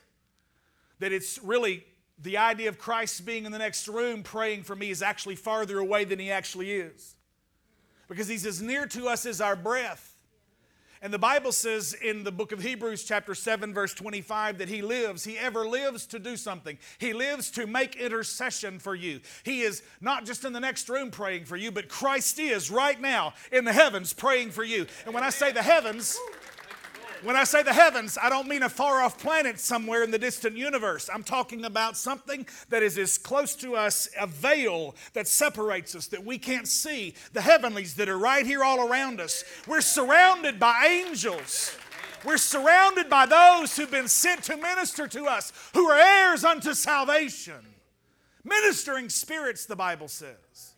That 0.98 1.12
it's 1.12 1.38
really 1.42 1.84
the 2.18 2.36
idea 2.36 2.68
of 2.68 2.78
Christ 2.78 3.26
being 3.26 3.44
in 3.44 3.52
the 3.52 3.58
next 3.58 3.88
room 3.88 4.22
praying 4.22 4.62
for 4.62 4.76
me 4.76 4.90
is 4.90 5.02
actually 5.02 5.36
farther 5.36 5.78
away 5.78 6.04
than 6.04 6.18
he 6.18 6.30
actually 6.30 6.72
is. 6.72 7.16
Because 8.08 8.28
he's 8.28 8.46
as 8.46 8.62
near 8.62 8.86
to 8.86 9.08
us 9.08 9.26
as 9.26 9.40
our 9.40 9.56
breath. 9.56 10.15
And 11.06 11.14
the 11.14 11.20
Bible 11.20 11.52
says 11.52 11.94
in 11.94 12.24
the 12.24 12.32
book 12.32 12.50
of 12.50 12.60
Hebrews, 12.60 13.04
chapter 13.04 13.32
7, 13.32 13.72
verse 13.72 13.94
25, 13.94 14.58
that 14.58 14.68
He 14.68 14.82
lives. 14.82 15.22
He 15.22 15.38
ever 15.38 15.64
lives 15.64 16.04
to 16.06 16.18
do 16.18 16.36
something. 16.36 16.76
He 16.98 17.12
lives 17.12 17.48
to 17.52 17.68
make 17.68 17.94
intercession 17.94 18.80
for 18.80 18.96
you. 18.96 19.20
He 19.44 19.60
is 19.60 19.84
not 20.00 20.26
just 20.26 20.44
in 20.44 20.52
the 20.52 20.58
next 20.58 20.88
room 20.88 21.12
praying 21.12 21.44
for 21.44 21.56
you, 21.56 21.70
but 21.70 21.88
Christ 21.88 22.40
is 22.40 22.72
right 22.72 23.00
now 23.00 23.34
in 23.52 23.64
the 23.64 23.72
heavens 23.72 24.12
praying 24.12 24.50
for 24.50 24.64
you. 24.64 24.84
And 25.04 25.14
when 25.14 25.22
I 25.22 25.30
say 25.30 25.52
the 25.52 25.62
heavens, 25.62 26.18
When 27.26 27.34
I 27.34 27.42
say 27.42 27.64
the 27.64 27.72
heavens, 27.72 28.16
I 28.22 28.28
don't 28.28 28.46
mean 28.46 28.62
a 28.62 28.68
far 28.68 29.02
off 29.02 29.18
planet 29.18 29.58
somewhere 29.58 30.04
in 30.04 30.12
the 30.12 30.18
distant 30.18 30.56
universe. 30.56 31.10
I'm 31.12 31.24
talking 31.24 31.64
about 31.64 31.96
something 31.96 32.46
that 32.68 32.84
is 32.84 32.96
as 32.98 33.18
close 33.18 33.56
to 33.56 33.74
us, 33.74 34.08
a 34.16 34.28
veil 34.28 34.94
that 35.12 35.26
separates 35.26 35.96
us, 35.96 36.06
that 36.06 36.24
we 36.24 36.38
can't 36.38 36.68
see. 36.68 37.14
The 37.32 37.40
heavenlies 37.40 37.94
that 37.94 38.08
are 38.08 38.16
right 38.16 38.46
here 38.46 38.62
all 38.62 38.88
around 38.88 39.20
us. 39.20 39.42
We're 39.66 39.80
surrounded 39.80 40.60
by 40.60 40.86
angels. 40.86 41.76
We're 42.24 42.36
surrounded 42.36 43.10
by 43.10 43.26
those 43.26 43.76
who've 43.76 43.90
been 43.90 44.06
sent 44.06 44.44
to 44.44 44.56
minister 44.56 45.08
to 45.08 45.24
us, 45.24 45.52
who 45.74 45.88
are 45.88 45.98
heirs 45.98 46.44
unto 46.44 46.74
salvation. 46.74 47.58
Ministering 48.44 49.08
spirits, 49.08 49.66
the 49.66 49.74
Bible 49.74 50.06
says. 50.06 50.75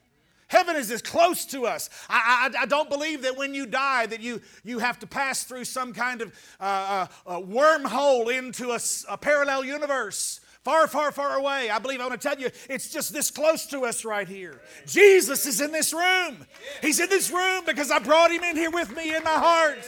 Heaven 0.49 0.77
is 0.77 0.91
as 0.91 1.03
close 1.03 1.45
to 1.47 1.67
us. 1.67 1.91
I, 2.09 2.51
I, 2.55 2.63
I, 2.63 2.67
don't 2.67 2.89
believe 2.89 3.23
that 3.23 3.37
when 3.37 3.53
you 3.53 3.67
die 3.67 4.07
that 4.07 4.21
you, 4.21 4.41
you 4.65 4.79
have 4.79 4.99
to 5.01 5.07
pass 5.07 5.45
through 5.45 5.67
some 5.67 5.93
kind 5.93 6.23
of 6.23 6.35
uh, 6.59 7.07
uh, 7.27 7.41
wormhole 7.41 8.37
into 8.37 8.71
a, 8.71 8.81
a 9.13 9.19
parallel 9.19 9.65
universe 9.65 10.41
far, 10.65 10.87
far, 10.87 11.13
far 11.13 11.39
away. 11.39 11.71
I 11.71 11.79
believe 11.79 12.01
I 12.01 12.07
want 12.07 12.21
to 12.21 12.29
tell 12.29 12.39
you, 12.39 12.51
it's 12.69 12.91
just 12.91 13.13
this 13.13 13.31
close 13.31 13.65
to 13.67 13.87
us 13.87 14.05
right 14.05 14.29
here. 14.29 14.61
Jesus 14.87 15.47
is 15.47 15.61
in 15.61 15.73
this 15.73 15.93
room. 15.93 16.47
He's 16.83 17.01
in 17.01 17.09
this 17.09 17.31
room 17.31 17.65
because 17.65 17.91
I 17.91 17.99
brought 17.99 18.31
him 18.31 18.43
in 18.43 18.57
here 18.57 18.71
with 18.71 18.95
me 18.95 19.15
in 19.15 19.25
my 19.25 19.31
heart. 19.31 19.79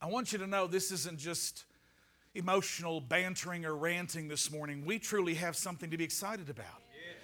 I 0.00 0.06
want 0.06 0.32
you 0.32 0.38
to 0.38 0.46
know 0.46 0.66
this 0.66 0.92
isn't 0.92 1.18
just 1.18 1.64
emotional 2.34 3.00
bantering 3.00 3.64
or 3.64 3.76
ranting 3.76 4.28
this 4.28 4.50
morning, 4.50 4.84
we 4.84 4.98
truly 4.98 5.34
have 5.34 5.56
something 5.56 5.90
to 5.90 5.96
be 5.96 6.04
excited 6.04 6.50
about. 6.50 6.82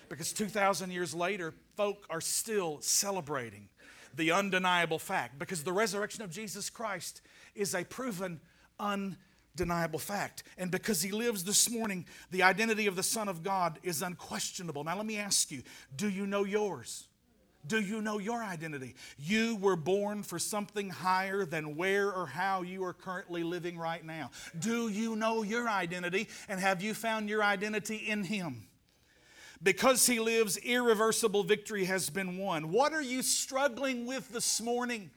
Because 0.08 0.32
2,000 0.32 0.90
years 0.90 1.14
later, 1.14 1.54
folk 1.76 2.04
are 2.10 2.20
still 2.20 2.78
celebrating 2.80 3.68
the 4.14 4.32
undeniable 4.32 4.98
fact 4.98 5.38
because 5.38 5.62
the 5.62 5.72
resurrection 5.72 6.22
of 6.22 6.30
Jesus 6.30 6.68
Christ 6.68 7.22
is 7.54 7.74
a 7.74 7.84
proven 7.84 8.40
undeniable 8.80 9.98
fact. 10.00 10.42
And 10.58 10.70
because 10.70 11.02
he 11.02 11.12
lives 11.12 11.44
this 11.44 11.70
morning, 11.70 12.06
the 12.30 12.42
identity 12.42 12.86
of 12.86 12.96
the 12.96 13.02
Son 13.02 13.28
of 13.28 13.42
God 13.42 13.78
is 13.82 14.02
unquestionable. 14.02 14.82
Now, 14.82 14.96
let 14.96 15.06
me 15.06 15.16
ask 15.16 15.50
you 15.50 15.62
do 15.94 16.08
you 16.08 16.26
know 16.26 16.44
yours? 16.44 17.06
Do 17.66 17.80
you 17.80 18.00
know 18.00 18.18
your 18.18 18.42
identity? 18.42 18.94
You 19.18 19.56
were 19.56 19.76
born 19.76 20.22
for 20.22 20.38
something 20.38 20.88
higher 20.88 21.44
than 21.44 21.76
where 21.76 22.10
or 22.10 22.26
how 22.26 22.62
you 22.62 22.84
are 22.84 22.94
currently 22.94 23.42
living 23.42 23.78
right 23.78 24.04
now. 24.04 24.30
Do 24.58 24.88
you 24.88 25.14
know 25.14 25.42
your 25.42 25.68
identity? 25.68 26.28
And 26.48 26.58
have 26.58 26.82
you 26.82 26.94
found 26.94 27.28
your 27.28 27.44
identity 27.44 27.96
in 27.96 28.24
Him? 28.24 28.66
Because 29.62 30.06
He 30.06 30.20
lives, 30.20 30.56
irreversible 30.56 31.44
victory 31.44 31.84
has 31.84 32.08
been 32.08 32.38
won. 32.38 32.72
What 32.72 32.94
are 32.94 33.02
you 33.02 33.22
struggling 33.22 34.06
with 34.06 34.30
this 34.30 34.60
morning? 34.60 35.10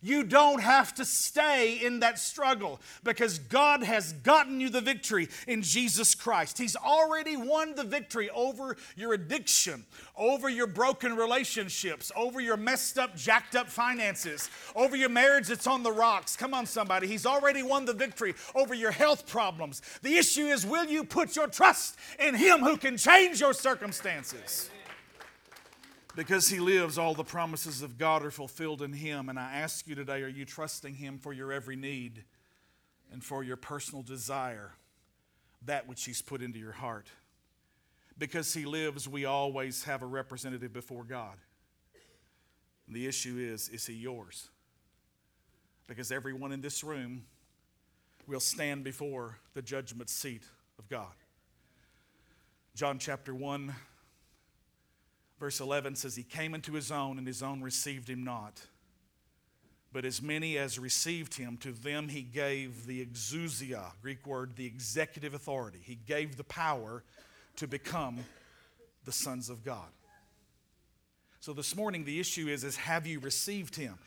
You 0.00 0.24
don't 0.24 0.60
have 0.60 0.94
to 0.94 1.04
stay 1.04 1.84
in 1.84 2.00
that 2.00 2.18
struggle 2.18 2.80
because 3.04 3.38
God 3.38 3.82
has 3.82 4.12
gotten 4.12 4.60
you 4.60 4.68
the 4.68 4.80
victory 4.80 5.28
in 5.46 5.62
Jesus 5.62 6.14
Christ. 6.14 6.58
He's 6.58 6.76
already 6.76 7.36
won 7.36 7.74
the 7.74 7.84
victory 7.84 8.30
over 8.30 8.76
your 8.96 9.12
addiction, 9.12 9.84
over 10.16 10.48
your 10.48 10.66
broken 10.66 11.16
relationships, 11.16 12.10
over 12.16 12.40
your 12.40 12.56
messed 12.56 12.98
up, 12.98 13.16
jacked 13.16 13.54
up 13.54 13.68
finances, 13.68 14.50
over 14.74 14.96
your 14.96 15.08
marriage 15.08 15.48
that's 15.48 15.66
on 15.66 15.82
the 15.82 15.92
rocks. 15.92 16.36
Come 16.36 16.54
on, 16.54 16.66
somebody. 16.66 17.06
He's 17.06 17.26
already 17.26 17.62
won 17.62 17.84
the 17.84 17.92
victory 17.92 18.34
over 18.54 18.74
your 18.74 18.90
health 18.90 19.26
problems. 19.26 19.82
The 20.02 20.16
issue 20.16 20.46
is 20.46 20.66
will 20.66 20.86
you 20.86 21.04
put 21.04 21.36
your 21.36 21.46
trust 21.46 21.96
in 22.18 22.34
Him 22.34 22.60
who 22.60 22.76
can 22.76 22.96
change 22.96 23.40
your 23.40 23.52
circumstances? 23.52 24.70
Because 26.14 26.48
he 26.48 26.60
lives, 26.60 26.98
all 26.98 27.14
the 27.14 27.24
promises 27.24 27.80
of 27.80 27.96
God 27.96 28.24
are 28.24 28.30
fulfilled 28.30 28.82
in 28.82 28.92
him. 28.92 29.28
And 29.28 29.38
I 29.38 29.54
ask 29.54 29.86
you 29.86 29.94
today 29.94 30.22
are 30.22 30.28
you 30.28 30.44
trusting 30.44 30.94
him 30.94 31.18
for 31.18 31.32
your 31.32 31.52
every 31.52 31.76
need 31.76 32.24
and 33.10 33.24
for 33.24 33.42
your 33.42 33.56
personal 33.56 34.02
desire, 34.02 34.72
that 35.64 35.88
which 35.88 36.04
he's 36.04 36.20
put 36.20 36.42
into 36.42 36.58
your 36.58 36.72
heart? 36.72 37.08
Because 38.18 38.52
he 38.52 38.66
lives, 38.66 39.08
we 39.08 39.24
always 39.24 39.84
have 39.84 40.02
a 40.02 40.06
representative 40.06 40.72
before 40.72 41.04
God. 41.04 41.38
And 42.86 42.94
the 42.94 43.06
issue 43.06 43.38
is 43.38 43.70
is 43.70 43.86
he 43.86 43.94
yours? 43.94 44.50
Because 45.86 46.12
everyone 46.12 46.52
in 46.52 46.60
this 46.60 46.84
room 46.84 47.24
will 48.26 48.40
stand 48.40 48.84
before 48.84 49.38
the 49.54 49.62
judgment 49.62 50.10
seat 50.10 50.42
of 50.78 50.88
God. 50.88 51.12
John 52.74 52.98
chapter 52.98 53.34
1 53.34 53.74
Verse 55.42 55.58
11 55.58 55.96
says, 55.96 56.14
He 56.14 56.22
came 56.22 56.54
into 56.54 56.74
his 56.74 56.92
own, 56.92 57.18
and 57.18 57.26
his 57.26 57.42
own 57.42 57.62
received 57.62 58.08
him 58.08 58.22
not. 58.22 58.64
But 59.92 60.04
as 60.04 60.22
many 60.22 60.56
as 60.56 60.78
received 60.78 61.34
him, 61.34 61.56
to 61.62 61.72
them 61.72 62.06
he 62.06 62.22
gave 62.22 62.86
the 62.86 63.04
exousia, 63.04 63.90
Greek 64.02 64.24
word, 64.24 64.54
the 64.54 64.66
executive 64.66 65.34
authority. 65.34 65.80
He 65.82 65.96
gave 65.96 66.36
the 66.36 66.44
power 66.44 67.02
to 67.56 67.66
become 67.66 68.20
the 69.04 69.10
sons 69.10 69.50
of 69.50 69.64
God. 69.64 69.88
So 71.40 71.52
this 71.52 71.74
morning, 71.74 72.04
the 72.04 72.20
issue 72.20 72.46
is, 72.46 72.62
is 72.62 72.76
have 72.76 73.04
you 73.04 73.18
received 73.18 73.74
him? 73.74 73.98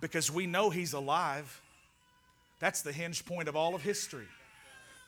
Because 0.00 0.30
we 0.30 0.46
know 0.46 0.70
he's 0.70 0.92
alive. 0.92 1.60
That's 2.60 2.82
the 2.82 2.92
hinge 2.92 3.26
point 3.26 3.48
of 3.48 3.56
all 3.56 3.74
of 3.74 3.82
history. 3.82 4.28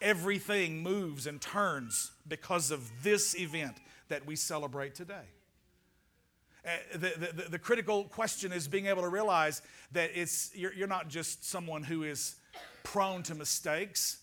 Everything 0.03 0.83
moves 0.83 1.29
and 1.29 1.41
turns 1.41 2.11
because 2.27 2.73
of 2.73 2.91
this 3.05 3.39
event 3.39 3.77
that 4.09 4.27
we 4.27 4.35
celebrate 4.35 4.97
today. 4.97 5.27
Uh, 6.67 6.71
the, 6.95 7.33
the, 7.33 7.51
the, 7.51 7.59
critical 7.59 8.05
question 8.05 8.53
is 8.53 8.67
being 8.67 8.87
able 8.87 9.03
to 9.03 9.09
realize 9.09 9.63
that 9.93 10.11
it's, 10.15 10.51
you're, 10.53 10.73
you're 10.73 10.89
not 10.89 11.07
just 11.09 11.49
someone 11.49 11.85
who 11.85 12.03
is 12.03 12.35
prone 12.83 13.23
to 13.23 13.37
mistakes, 13.37 14.19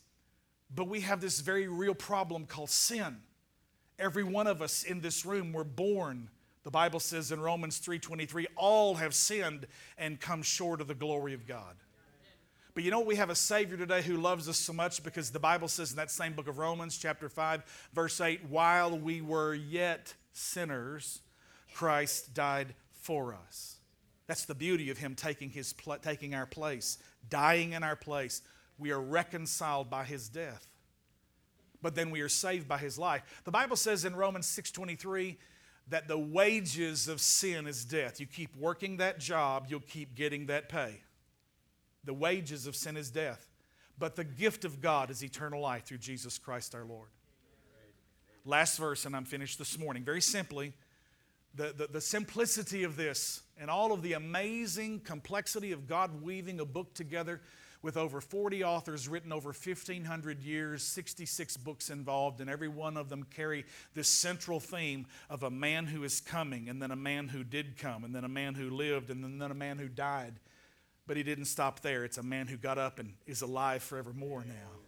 but 0.76 0.90
we 0.90 1.00
have 1.00 1.22
this 1.22 1.40
very 1.40 1.68
real 1.68 1.96
problem 1.96 2.46
called 2.46 2.70
sin. 2.70 3.18
Every 3.98 4.26
one 4.26 4.48
of 4.48 4.62
us 4.62 4.84
in 4.84 5.00
this 5.00 5.26
room 5.26 5.54
were 5.54 5.64
born 5.64 6.30
the 6.64 6.72
bible 6.72 7.00
says 7.00 7.32
in 7.32 7.40
romans 7.40 7.80
3.23 7.80 8.46
all 8.56 8.96
have 8.96 9.14
sinned 9.14 9.68
and 9.98 10.20
come 10.20 10.42
short 10.42 10.82
of 10.82 10.88
the 10.88 10.96
glory 10.96 11.34
of 11.34 11.46
god 11.46 11.76
but 12.74 12.84
you 12.84 12.92
know 12.92 13.02
we 13.02 13.16
have 13.16 13.30
a 13.30 13.36
savior 13.36 13.78
today 13.78 14.02
who 14.02 14.18
loves 14.18 14.50
us 14.50 14.58
so 14.58 14.74
much 14.74 15.04
because 15.04 15.30
the 15.30 15.40
bible 15.40 15.68
says 15.68 15.92
in 15.92 15.98
that 15.98 16.10
same 16.10 16.34
book 16.34 16.48
of 16.48 16.58
romans 16.58 16.98
chapter 16.98 17.30
5 17.30 17.90
verse 17.94 18.20
8 18.20 18.46
while 18.50 18.98
we 18.98 19.22
were 19.22 19.54
yet 19.54 20.14
sinners 20.32 21.20
Christ 21.74 22.34
died 22.34 22.74
for 22.92 23.34
us. 23.34 23.78
That's 24.28 24.46
the 24.46 24.56
beauty 24.56 24.90
of 24.90 24.98
him 24.98 25.16
taking, 25.16 25.50
his, 25.50 25.74
taking 26.02 26.34
our 26.34 26.46
place, 26.46 26.98
dying 27.30 27.74
in 27.74 27.84
our 27.84 27.96
place. 27.96 28.42
We 28.78 28.92
are 28.92 29.02
reconciled 29.02 29.90
by 29.90 30.06
his 30.06 30.30
death. 30.30 30.68
But 31.82 31.96
then 31.96 32.12
we 32.12 32.22
are 32.22 32.30
saved 32.30 32.68
by 32.68 32.78
his 32.78 32.98
life. 32.98 33.24
The 33.44 33.52
Bible 33.52 33.76
says 33.76 34.06
in 34.06 34.16
Romans 34.16 34.48
6:23 34.48 35.38
that 35.90 36.08
the 36.08 36.18
wages 36.18 37.10
of 37.10 37.20
sin 37.20 37.68
is 37.68 37.84
death. 37.84 38.22
You 38.22 38.26
keep 38.26 38.56
working 38.56 38.98
that 38.98 39.20
job, 39.20 39.66
you'll 39.68 39.82
keep 39.82 40.16
getting 40.16 40.46
that 40.46 40.70
pay. 40.70 41.02
The 42.06 42.14
wages 42.14 42.66
of 42.68 42.76
sin 42.78 42.96
is 42.96 43.12
death. 43.12 43.50
But 43.98 44.16
the 44.16 44.24
gift 44.24 44.66
of 44.66 44.82
God 44.82 45.12
is 45.12 45.24
eternal 45.24 45.62
life 45.62 45.84
through 45.84 46.00
Jesus 46.00 46.38
Christ 46.38 46.74
our 46.74 46.86
Lord. 46.86 47.10
Last 48.46 48.78
verse, 48.78 49.06
and 49.06 49.16
I'm 49.16 49.26
finished 49.26 49.60
this 49.60 49.78
morning. 49.78 50.04
Very 50.04 50.22
simply, 50.22 50.74
the, 51.56 51.74
the, 51.76 51.88
the, 51.88 52.02
simplicity 52.02 52.84
of 52.84 52.96
this 52.96 53.42
and 53.60 53.70
all 53.70 53.92
of 53.92 54.02
the 54.02 54.14
amazing 54.14 55.00
complexity 55.00 55.72
of 55.72 55.88
God 55.88 56.24
weaving 56.24 56.60
a 56.60 56.66
book 56.66 56.94
together 56.96 57.42
with 57.84 57.98
over 57.98 58.22
40 58.22 58.64
authors 58.64 59.08
written 59.10 59.34
over 59.34 59.50
1,500 59.50 60.42
years, 60.42 60.84
66 60.84 61.58
books 61.58 61.90
involved, 61.90 62.40
and 62.40 62.50
every 62.50 62.70
one 62.70 62.96
of 62.96 63.10
them 63.10 63.24
carry 63.36 63.66
this 63.94 64.08
central 64.08 64.60
theme 64.62 65.06
of 65.30 65.44
a 65.44 65.52
man 65.52 65.86
who 65.86 66.04
is 66.06 66.22
coming, 66.22 66.70
and 66.70 66.82
then 66.82 66.92
a 66.92 66.96
man 66.96 67.28
who 67.28 67.44
did 67.44 67.78
come, 67.78 68.06
and 68.06 68.16
then 68.16 68.24
a 68.24 68.30
man 68.30 68.56
who 68.56 68.70
lived, 68.70 69.10
and 69.10 69.40
then 69.40 69.52
a 69.52 69.54
man 69.54 69.78
who 69.78 69.90
died. 69.90 70.34
But 71.06 71.18
he 71.18 71.24
didn't 71.24 71.46
stop 71.46 71.82
there. 71.82 72.06
It's 72.06 72.18
a 72.18 72.24
man 72.24 72.48
who 72.48 72.56
got 72.56 72.78
up 72.78 73.00
and 73.00 73.14
is 73.28 73.42
alive 73.42 73.84
forevermore 73.84 74.46
now. 74.48 74.80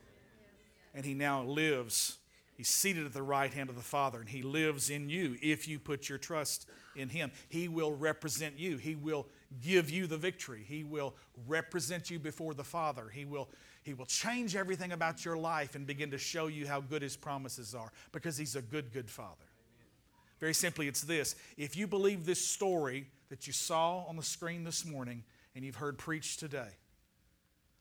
And 0.93 1.05
he 1.05 1.13
now 1.13 1.43
lives 1.43 2.17
He's 2.55 2.69
seated 2.69 3.05
at 3.05 3.13
the 3.13 3.21
right 3.21 3.53
hand 3.53 3.69
of 3.69 3.75
the 3.75 3.81
Father, 3.81 4.19
and 4.19 4.29
He 4.29 4.41
lives 4.41 4.89
in 4.89 5.09
you 5.09 5.37
if 5.41 5.67
you 5.67 5.77
put 5.77 6.07
your 6.07 6.17
trust 6.17 6.69
in 6.95 7.09
Him. 7.09 7.31
He 7.49 7.67
will 7.67 7.93
represent 7.93 8.57
you. 8.57 8.77
He 8.77 8.95
will 8.95 9.27
give 9.61 9.89
you 9.89 10.07
the 10.07 10.17
victory. 10.17 10.63
He 10.65 10.83
will 10.83 11.15
represent 11.47 12.09
you 12.09 12.17
before 12.17 12.53
the 12.53 12.63
Father. 12.63 13.09
He 13.13 13.25
will, 13.25 13.49
he 13.83 13.93
will 13.93 14.05
change 14.05 14.55
everything 14.55 14.93
about 14.93 15.25
your 15.25 15.35
life 15.35 15.75
and 15.75 15.85
begin 15.85 16.11
to 16.11 16.17
show 16.17 16.47
you 16.47 16.65
how 16.65 16.79
good 16.79 17.01
His 17.01 17.17
promises 17.17 17.75
are 17.75 17.91
because 18.13 18.37
He's 18.37 18.55
a 18.55 18.61
good, 18.61 18.93
good 18.93 19.09
Father. 19.09 19.45
Very 20.39 20.53
simply, 20.53 20.87
it's 20.87 21.01
this 21.01 21.35
if 21.57 21.75
you 21.75 21.87
believe 21.87 22.25
this 22.25 22.45
story 22.45 23.07
that 23.29 23.47
you 23.47 23.53
saw 23.53 24.05
on 24.07 24.15
the 24.15 24.23
screen 24.23 24.63
this 24.63 24.85
morning 24.85 25.23
and 25.55 25.65
you've 25.65 25.75
heard 25.75 25.97
preached 25.97 26.39
today, 26.39 26.69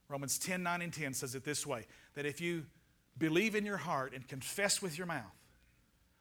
Romans 0.08 0.38
10 0.38 0.62
9 0.64 0.82
and 0.82 0.92
10 0.92 1.14
says 1.14 1.34
it 1.34 1.44
this 1.44 1.64
way 1.64 1.86
that 2.14 2.26
if 2.26 2.40
you 2.40 2.64
believe 3.18 3.54
in 3.54 3.64
your 3.64 3.76
heart 3.76 4.12
and 4.14 4.26
confess 4.26 4.82
with 4.82 4.96
your 4.98 5.06
mouth 5.06 5.22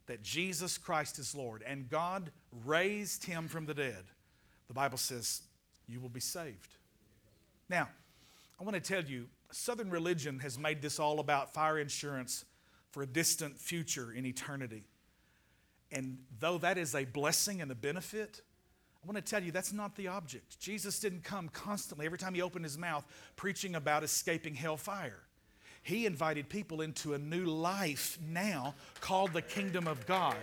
that 0.06 0.22
Jesus 0.22 0.78
Christ 0.78 1.18
is 1.20 1.34
Lord 1.34 1.64
and 1.66 1.90
God 1.90 2.32
raised 2.66 3.26
him 3.26 3.48
from 3.48 3.66
the 3.66 3.74
dead, 3.74 4.04
the 4.68 4.74
Bible 4.74 4.98
says 4.98 5.42
you 5.88 6.00
will 6.00 6.10
be 6.10 6.20
saved. 6.20 6.76
Now, 7.70 7.90
I 8.60 8.64
want 8.64 8.76
to 8.76 8.82
tell 8.82 9.04
you, 9.04 9.28
Southern 9.52 9.90
religion 9.90 10.40
has 10.40 10.58
made 10.58 10.82
this 10.82 11.00
all 11.00 11.20
about 11.20 11.54
fire 11.54 11.80
insurance 11.80 12.46
for 12.92 13.04
a 13.04 13.08
distant 13.08 13.60
future 13.60 14.12
in 14.12 14.26
eternity. 14.26 14.84
And 15.92 16.18
though 16.40 16.58
that 16.60 16.78
is 16.78 16.96
a 16.96 17.06
blessing 17.06 17.62
and 17.62 17.72
a 17.72 17.76
benefit, 17.76 18.42
I 19.04 19.08
want 19.08 19.24
to 19.24 19.30
tell 19.30 19.44
you 19.44 19.52
that's 19.52 19.74
not 19.74 19.96
the 19.96 20.08
object. 20.08 20.60
Jesus 20.60 21.00
didn't 21.00 21.24
come 21.24 21.50
constantly, 21.50 22.06
every 22.06 22.18
time 22.18 22.34
he 22.34 22.42
opened 22.42 22.66
his 22.66 22.78
mouth, 22.78 23.06
preaching 23.36 23.76
about 23.76 24.04
escaping 24.04 24.56
hellfire. 24.56 25.24
He 25.84 26.06
invited 26.06 26.48
people 26.48 26.82
into 26.82 27.14
a 27.14 27.18
new 27.18 27.46
life 27.46 28.18
now 28.30 28.74
called 29.02 29.34
the 29.34 29.42
kingdom 29.42 29.88
of 29.88 30.06
God. 30.06 30.38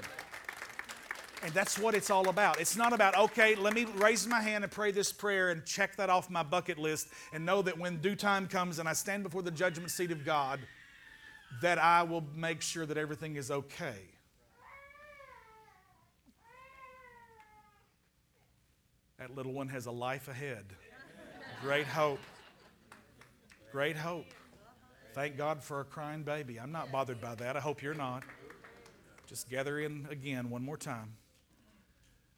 And 1.43 1.53
that's 1.55 1.79
what 1.79 1.95
it's 1.95 2.11
all 2.11 2.29
about. 2.29 2.61
It's 2.61 2.77
not 2.77 2.93
about, 2.93 3.17
okay, 3.17 3.55
let 3.55 3.73
me 3.73 3.87
raise 3.97 4.27
my 4.27 4.43
hand 4.43 4.63
and 4.63 4.71
pray 4.71 4.91
this 4.91 5.11
prayer 5.11 5.49
and 5.49 5.65
check 5.65 5.97
that 5.97 6.11
off 6.11 6.29
my 6.29 6.43
bucket 6.43 6.79
list 6.79 7.09
and 7.33 7.47
know 7.47 7.63
that 7.63 7.79
when 7.79 7.97
due 8.03 8.15
time 8.15 8.47
comes 8.47 8.79
and 8.79 8.87
I 8.87 8.93
stand 8.93 9.23
before 9.23 9.41
the 9.41 9.51
judgment 9.51 9.91
seat 9.91 10.11
of 10.11 10.27
God, 10.27 10.61
that 11.63 11.79
I 11.79 12.03
will 12.03 12.25
make 12.35 12.61
sure 12.61 12.85
that 12.85 12.99
everything 12.99 13.37
is 13.37 13.51
okay. 13.51 13.97
That 19.19 19.35
little 19.35 19.53
one 19.53 19.69
has 19.69 19.87
a 19.87 19.91
life 19.91 20.29
ahead. 20.29 20.65
Great 21.63 21.87
hope. 21.87 22.21
Great 23.73 23.97
hope. 23.97 24.27
Thank 25.13 25.37
God 25.37 25.63
for 25.63 25.81
a 25.81 25.85
crying 25.85 26.23
baby. 26.23 26.61
I'm 26.61 26.71
not 26.71 26.93
bothered 26.93 27.21
by 27.21 27.35
that. 27.37 27.57
I 27.57 27.61
hope 27.61 27.83
you're 27.83 27.95
not. 27.95 28.23
Just 29.27 29.51
gather 29.51 29.81
in 29.81 30.07
again 30.09 30.51
one 30.51 30.63
more 30.63 30.77
time. 30.77 31.15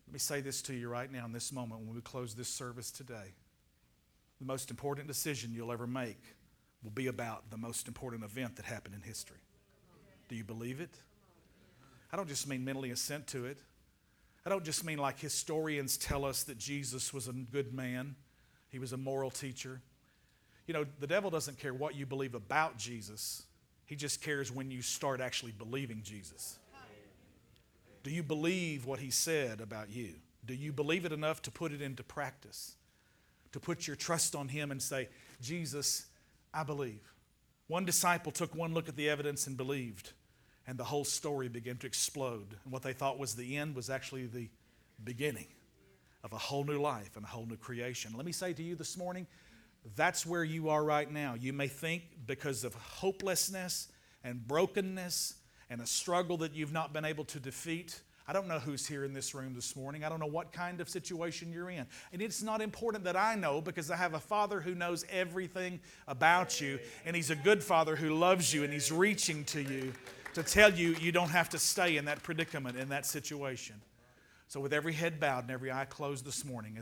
Let 0.07 0.13
me 0.15 0.19
say 0.19 0.41
this 0.41 0.63
to 0.63 0.75
you 0.75 0.89
right 0.89 1.11
now 1.11 1.27
in 1.27 1.33
this 1.33 1.53
moment 1.53 1.83
when 1.83 1.95
we 1.95 2.01
close 2.01 2.35
this 2.35 2.49
service 2.49 2.91
today. 2.91 3.35
The 4.41 4.47
most 4.47 4.71
important 4.71 5.07
decision 5.07 5.53
you'll 5.55 5.71
ever 5.71 5.87
make 5.87 6.23
will 6.83 6.91
be 6.91 7.09
about 7.09 7.51
the 7.51 7.59
most 7.59 7.89
important 7.89 8.25
event 8.25 8.57
that 8.57 8.65
happened 8.65 8.95
in 8.95 9.03
history. 9.03 9.41
Do 10.29 10.35
you 10.35 10.45
believe 10.45 10.81
it? 10.81 10.95
I 12.11 12.17
don't 12.17 12.29
just 12.29 12.49
mean 12.49 12.65
mentally 12.65 12.91
assent 12.91 13.27
to 13.29 13.45
it. 13.45 13.59
I 14.47 14.51
don't 14.51 14.65
just 14.65 14.85
mean 14.85 14.99
like 14.99 15.21
historians 15.21 15.99
tell 15.99 16.25
us 16.25 16.43
that 16.45 16.59
Jesus 16.59 17.13
was 17.13 17.29
a 17.29 17.33
good 17.33 17.75
man, 17.75 18.17
he 18.71 18.79
was 18.79 18.95
a 18.95 18.97
moral 18.97 19.31
teacher. 19.31 19.83
You 20.67 20.75
know, 20.75 20.87
the 21.01 21.07
devil 21.07 21.31
doesn't 21.31 21.59
care 21.59 21.75
what 21.75 21.95
you 21.95 22.07
believe 22.07 22.35
about 22.35 22.79
Jesus, 22.79 23.45
he 23.87 23.97
just 23.97 24.23
cares 24.23 24.51
when 24.51 24.71
you 24.71 24.81
start 24.81 25.21
actually 25.21 25.53
believing 25.53 26.01
Jesus. 26.03 26.59
Do 28.03 28.11
you 28.11 28.23
believe 28.23 28.85
what 28.85 28.99
he 28.99 29.11
said 29.11 29.61
about 29.61 29.91
you? 29.91 30.15
Do 30.45 30.55
you 30.55 30.73
believe 30.73 31.05
it 31.05 31.13
enough 31.13 31.41
to 31.43 31.53
put 31.53 31.73
it 31.73 31.81
into 31.81 32.03
practice? 32.03 32.75
To 33.53 33.61
put 33.61 33.87
your 33.87 33.95
trust 33.95 34.35
on 34.35 34.49
him 34.49 34.73
and 34.73 34.83
say, 34.83 35.09
Jesus, 35.41 36.07
I 36.53 36.65
believe. 36.65 37.13
One 37.69 37.85
disciple 37.85 38.33
took 38.33 38.55
one 38.57 38.75
look 38.75 38.89
at 38.89 38.97
the 38.97 39.09
evidence 39.09 39.47
and 39.47 39.57
believed 39.57 40.13
and 40.67 40.79
the 40.79 40.85
whole 40.85 41.05
story 41.05 41.49
began 41.49 41.77
to 41.79 41.87
explode. 41.87 42.57
And 42.65 42.73
what 42.73 42.83
they 42.83 42.93
thought 42.93 43.19
was 43.19 43.35
the 43.35 43.57
end 43.57 43.75
was 43.75 43.91
actually 43.91 44.27
the 44.27 44.49
beginning 45.03 45.47
of 46.23 46.33
a 46.33 46.39
whole 46.39 46.65
new 46.65 46.81
life 46.81 47.17
and 47.17 47.25
a 47.25 47.29
whole 47.29 47.47
new 47.47 47.57
creation. 47.57 48.13
Let 48.17 48.25
me 48.25 48.33
say 48.33 48.53
to 48.53 48.63
you 48.63 48.77
this 48.77 48.97
morning, 48.97 49.27
that's 49.97 50.25
where 50.25 50.45
you 50.45 50.69
are 50.69 50.83
right 50.83 51.11
now. 51.11 51.35
You 51.35 51.53
may 51.53 51.69
think 51.69 52.03
because 52.27 52.65
of 52.65 52.75
hopelessness 52.75 53.89
and 54.23 54.47
brokenness 54.47 55.35
and 55.71 55.81
a 55.81 55.87
struggle 55.87 56.37
that 56.39 56.55
you've 56.55 56.73
not 56.73 56.93
been 56.93 57.05
able 57.05 57.25
to 57.25 57.41
defeat. 57.41 58.01
I 58.29 58.33
don't 58.33 58.47
know 58.47 58.61
who's 58.61 58.87
here 58.87 59.05
in 59.05 59.13
this 59.13 59.35
room 59.35 59.55
this 59.55 59.75
morning. 59.75 60.05
I 60.05 60.09
don't 60.09 60.21
know 60.21 60.27
what 60.27 60.53
kind 60.53 60.81
of 60.81 60.89
situation 60.89 61.53
you're 61.53 61.71
in. 61.71 61.87
And 62.13 62.23
it's 62.23 62.43
not 62.43 62.61
important 62.61 63.05
that 63.05 63.17
I 63.17 63.35
know 63.35 63.61
because 63.61 63.91
I 63.91 63.97
have 63.97 64.15
a 64.15 64.21
father 64.21 64.61
who 64.61 64.75
knows 64.75 65.05
everything 65.11 65.81
about 66.07 66.61
you. 66.61 66.79
And 67.05 67.17
he's 67.17 67.31
a 67.31 67.37
good 67.37 67.65
father 67.65 67.97
who 67.97 68.15
loves 68.15 68.55
you 68.55 68.63
and 68.63 68.73
he's 68.73 68.93
reaching 68.93 69.45
to 69.47 69.61
you 69.61 69.93
to 70.35 70.43
tell 70.45 70.73
you 70.73 70.95
you 71.01 71.11
don't 71.11 71.31
have 71.31 71.49
to 71.51 71.59
stay 71.59 71.97
in 71.97 72.05
that 72.05 72.23
predicament, 72.23 72.77
in 72.77 72.89
that 72.91 73.05
situation. 73.05 73.77
So, 74.47 74.61
with 74.61 74.73
every 74.73 74.93
head 74.93 75.19
bowed 75.19 75.45
and 75.45 75.51
every 75.51 75.73
eye 75.73 75.87
closed 75.87 76.27
this 76.27 76.45
morning, 76.45 76.71